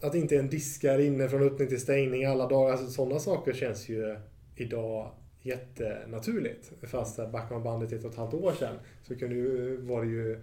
[0.03, 2.73] att det inte är en diskar inne från öppning till stängning alla dagar.
[2.73, 4.17] Alltså, sådana saker känns ju
[4.57, 6.73] idag jättenaturligt.
[6.83, 10.11] Fast backar man bandet ett och ett halvt år sedan så kunde ju, var det
[10.11, 10.43] ju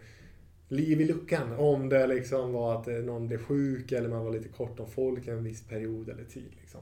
[0.67, 4.31] liv i luckan om det liksom var att eh, någon blev sjuk eller man var
[4.31, 6.51] lite kort om folk en viss period eller tid.
[6.61, 6.81] Liksom.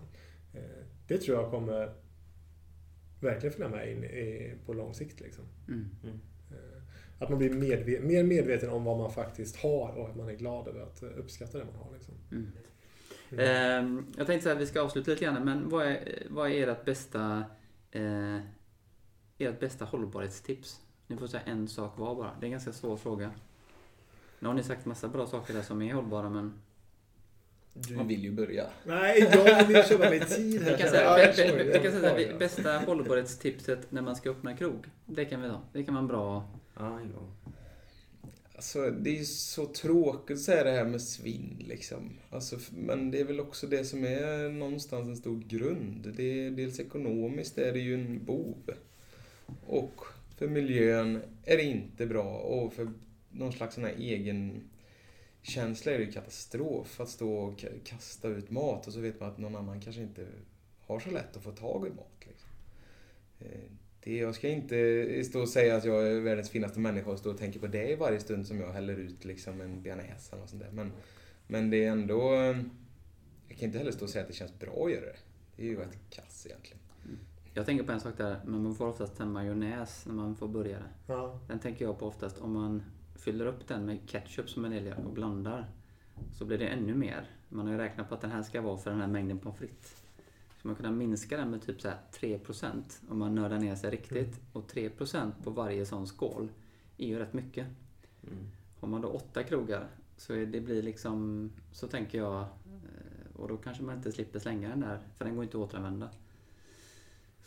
[0.53, 1.93] Eh, Det tror jag kommer
[3.19, 5.19] verkligen följa med in i, på lång sikt.
[5.21, 5.43] Liksom.
[5.67, 5.89] mm.
[6.51, 6.81] Eh,
[7.19, 10.34] Att man blir medve- mer medveten om vad man faktiskt har och att man är
[10.34, 11.93] glad över att eh, uppskatta det man har.
[11.93, 12.13] Liksom.
[12.31, 12.47] Mm.
[13.38, 16.67] Ehm, jag tänkte så här, vi ska avsluta lite grann, men vad är, vad är
[16.67, 17.43] ert bästa,
[17.91, 18.38] eh,
[19.38, 20.81] ert bästa hållbarhetstips?
[21.07, 22.31] Ni får säga en sak var bara.
[22.39, 23.31] Det är en ganska svår fråga.
[24.44, 26.54] Nu har ni sagt massa bra saker där som är hållbara, men
[27.74, 28.66] Du vill ju börja.
[28.86, 30.72] Nej, jag vill köpa mig tid här.
[30.72, 32.39] vi kan säga, Ja, vi, jag vi, kör, vi, jag vi kan säga så här,
[32.39, 34.86] bästa hållbarhetstipset när man ska öppna krog.
[35.06, 35.62] Det kan vi ta.
[35.74, 36.50] Det kan vara bra...
[36.78, 37.52] Ja, ja.
[38.56, 42.18] Alltså, det är ju så tråkigt att säga det här med svinn liksom.
[42.30, 46.14] Alltså, men det är väl också det som är någonstans en stor grund.
[46.18, 48.72] Det är, dels ekonomiskt är det ju en bov.
[49.68, 50.02] Och
[50.38, 52.38] för miljön är det inte bra.
[52.38, 52.88] Och för
[53.34, 54.69] någon slags sån här egen
[55.41, 56.99] känsla är det ju katastrof.
[56.99, 60.01] Att stå och ka- kasta ut mat och så vet man att någon annan kanske
[60.01, 60.27] inte
[60.81, 62.25] har så lätt att få tag i mat.
[62.27, 62.49] Liksom.
[63.39, 63.69] Eh,
[64.03, 67.31] Det, jag ska inte stå och säga att jag är världens finaste människa och stå
[67.31, 70.45] och tänka på det i varje stund som jag häller ut liksom en bearnaise eller
[70.47, 70.71] sånt där.
[70.71, 70.91] Men,
[71.47, 72.34] men det är ändå...
[73.47, 75.15] Jag kan inte heller stå och säga att det känns bra att göra det.
[75.55, 76.79] Det är ju rätt kass egentligen.
[77.53, 80.47] Jag tänker på en sak där, men man får oftast en majonnäs när man får
[80.47, 80.89] börja det.
[81.13, 81.39] Ja.
[81.47, 82.84] Den tänker jag på oftast om man
[83.24, 85.65] fyller upp den med ketchup som en del och blandar.
[86.34, 87.30] Så blir det ännu mer.
[87.49, 89.59] Man har ju räknat på att den här ska vara för den här mängden pommes
[89.59, 90.03] frites.
[90.61, 93.91] Så man kunna minska den med typ så här 3% om man nördar ner sig
[93.91, 94.41] riktigt.
[94.53, 96.49] Och 3% på varje sån skål
[96.97, 97.67] är ju rätt mycket.
[98.24, 98.47] Mm.
[98.80, 103.57] Har man då åtta krogar så det blir liksom, så tänker jag, eh, och då
[103.57, 106.09] kanske man inte slipper slänga den där, för den går inte att återanvända.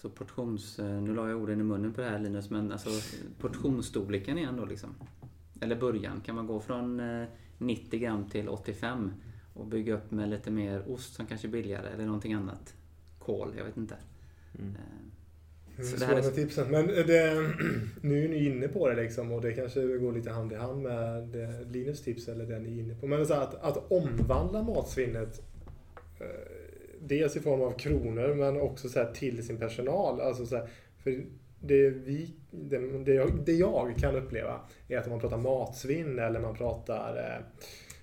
[0.01, 2.91] Så portions, eh, nu la jag orden i munnen på det här Linus, men alltså
[3.39, 4.95] portionsstorleken igen då liksom.
[5.61, 7.27] Eller början, kan man gå från eh,
[7.59, 9.13] 90 gram till 85
[9.55, 12.75] och bygga upp med lite mer ost som kanske är billigare eller någonting annat.
[13.19, 13.97] Kål, jag vet inte.
[14.59, 14.71] Mm.
[14.75, 14.81] Eh,
[15.77, 16.69] Det är svårt med tipsen.
[16.71, 17.53] Men det,
[18.01, 20.83] nu är ni inne på det liksom och det kanske går lite hand i hand
[20.83, 23.07] med det Linus tips eller det ni är inne på.
[23.07, 25.43] Men så att, att omvandla matsvinnet
[26.21, 26.27] eh,
[27.01, 30.21] dels i form av kronor men också så här till sin personal.
[30.21, 30.69] Alltså så här,
[31.03, 31.25] för
[31.61, 36.19] det, vi, det, det, jag, det jag kan uppleva är att om man pratar matsvinn
[36.19, 37.45] eller man pratar eh,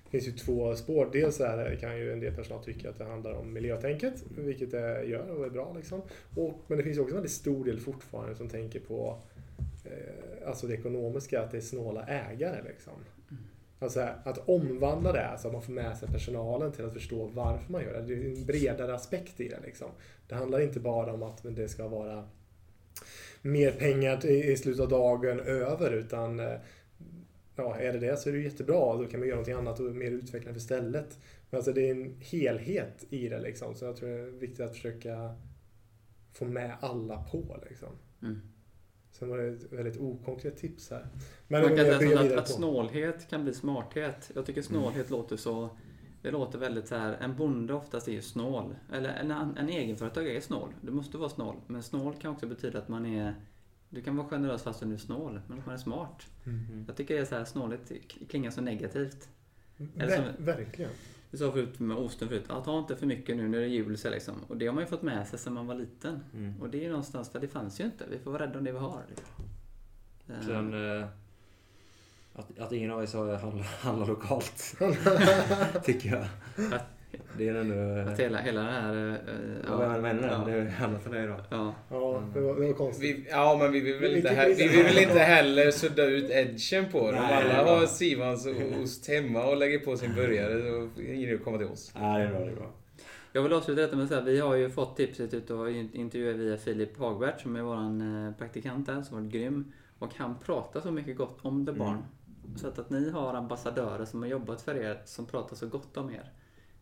[0.04, 1.08] det finns ju två spår.
[1.12, 5.04] Dels är, kan ju en del personal tycka att det handlar om miljötänket, vilket det
[5.04, 5.74] gör och är bra.
[5.76, 6.02] Liksom.
[6.36, 9.18] Och, men det finns också en väldigt stor del fortfarande som tänker på
[9.84, 12.62] eh, alltså det ekonomiska, att det är snåla ägare.
[12.62, 12.92] Liksom.
[13.78, 17.26] Alltså här, att omvandla det så att man får med sig personalen till att förstå
[17.26, 18.02] varför man gör det.
[18.02, 19.60] Det är en bredare aspekt i det.
[19.64, 19.88] Liksom.
[20.28, 22.28] Det handlar inte bara om att det ska vara
[23.44, 26.52] mer pengar i slutet av dagen över utan eh,
[27.56, 28.96] ja, är det det så är det jättebra.
[28.96, 31.18] Då kan man göra någonting annat och mer utvecklande istället.
[31.50, 33.74] Men alltså det är en helhet i det liksom.
[33.74, 35.34] Så jag tror det är viktigt att försöka
[36.32, 37.88] få med alla på liksom.
[38.22, 38.40] mm.
[39.10, 41.06] Sen var det ett väldigt okonkret tips här.
[41.48, 44.30] Men Man kan jag säga att, att snålhet kan bli smarthet.
[44.34, 45.20] Jag tycker snålhet Mm.
[45.20, 45.70] låter så...
[46.24, 48.74] Det låter väldigt så här, en bonde oftast är ju snål.
[48.92, 50.68] Eller en, en egenföretagare är snål.
[50.80, 51.56] Du måste vara snål.
[51.66, 53.34] Men snål kan också betyda att man är...
[53.88, 56.26] Du kan vara generös fast du är snål, men att man är smart.
[56.44, 56.84] Mm.
[56.86, 57.92] Jag tycker det är så här, snålhet
[58.28, 59.28] klingar så negativt.
[59.96, 60.90] Eller Ver- som- Verkligen.
[61.30, 63.68] Du sa förut med osten förut, ja, ta inte för mycket nu när det är
[63.68, 64.34] jul så liksom.
[64.48, 66.20] Och det har man ju fått med sig sedan man var liten.
[66.34, 66.60] Mm.
[66.60, 68.04] Och det är ju någonstans, för det fanns ju inte.
[68.10, 69.02] Vi får vara rädda om det vi har.
[70.46, 71.06] Sen eh,
[72.34, 74.76] att, att ingen av oss har handlar, handlar lokalt.
[75.84, 76.24] tycker jag.
[77.38, 78.10] Det är ändå...
[78.10, 79.08] Att hela, hela det här...
[79.08, 79.14] eh,
[79.68, 80.52] Ja, vad menar ja.
[80.54, 81.36] det handlar för dig då.
[81.50, 83.02] Ja, Ja, det var, det var konstigt.
[83.16, 86.30] Vi, ja, men vi vill väl inte, he- vi vill väl inte heller sudda ut
[86.30, 87.18] edgen på det.
[87.18, 87.86] Om Nej, alla det är har.
[87.86, 88.46] Sivans
[88.82, 91.66] ost hemma och lägger på sin burgare, då är det ingen idé att komma till
[91.66, 91.92] oss.
[91.94, 92.38] Ja, det är bra.
[92.40, 92.70] Det är bra.
[93.32, 96.36] Jag vill avsluta detta med att säga vi har ju fått tipset ut och intervjuat
[96.36, 99.72] via Filip Hagbert som är våran eh, praktikant där, som varit grym.
[99.98, 101.96] Och han pratar så mycket gott om The Mm.
[102.56, 105.96] Så att, att ni har ambassadörer som har jobbat för er som pratar så gott
[105.96, 106.32] om er.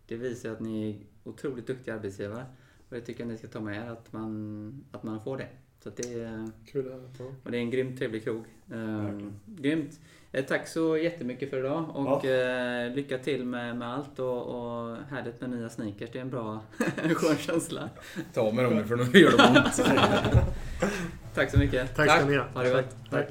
[0.07, 0.97] Det visar att ni är
[1.31, 2.45] otroligt duktiga arbetsgivare.
[2.89, 5.49] Och det tycker jag ni ska ta med er, att man, att man får det.
[5.83, 6.93] Så att det är, Kul.
[7.19, 7.25] Ja.
[7.45, 8.45] och det är en grymt trevlig krog.
[8.73, 9.41] Eh, Verkligen.
[9.47, 10.01] grymt.
[10.33, 14.97] Eh, tack så jättemycket för idag och eh, lycka till med, med allt och, och
[15.11, 16.11] härligt med nya sneakers.
[16.13, 16.61] Det är en bra,
[17.15, 17.91] skön känsla.
[18.35, 19.81] Ta med dem nu för nu gör de ont.
[21.35, 21.97] Tack så mycket.
[21.97, 22.45] Tack ska ni ha.
[22.45, 22.97] Ha det gott.
[23.11, 23.29] Tack.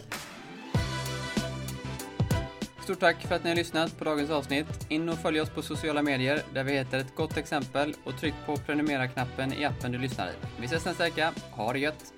[2.83, 4.85] Stort tack för att ni har lyssnat på dagens avsnitt.
[4.89, 8.33] In och följ oss på sociala medier där vi heter ett gott exempel och tryck
[8.45, 10.31] på prenumerera-knappen i appen du lyssnar i.
[10.59, 11.33] Vi ses nästa vecka.
[11.51, 12.13] Ha det gött!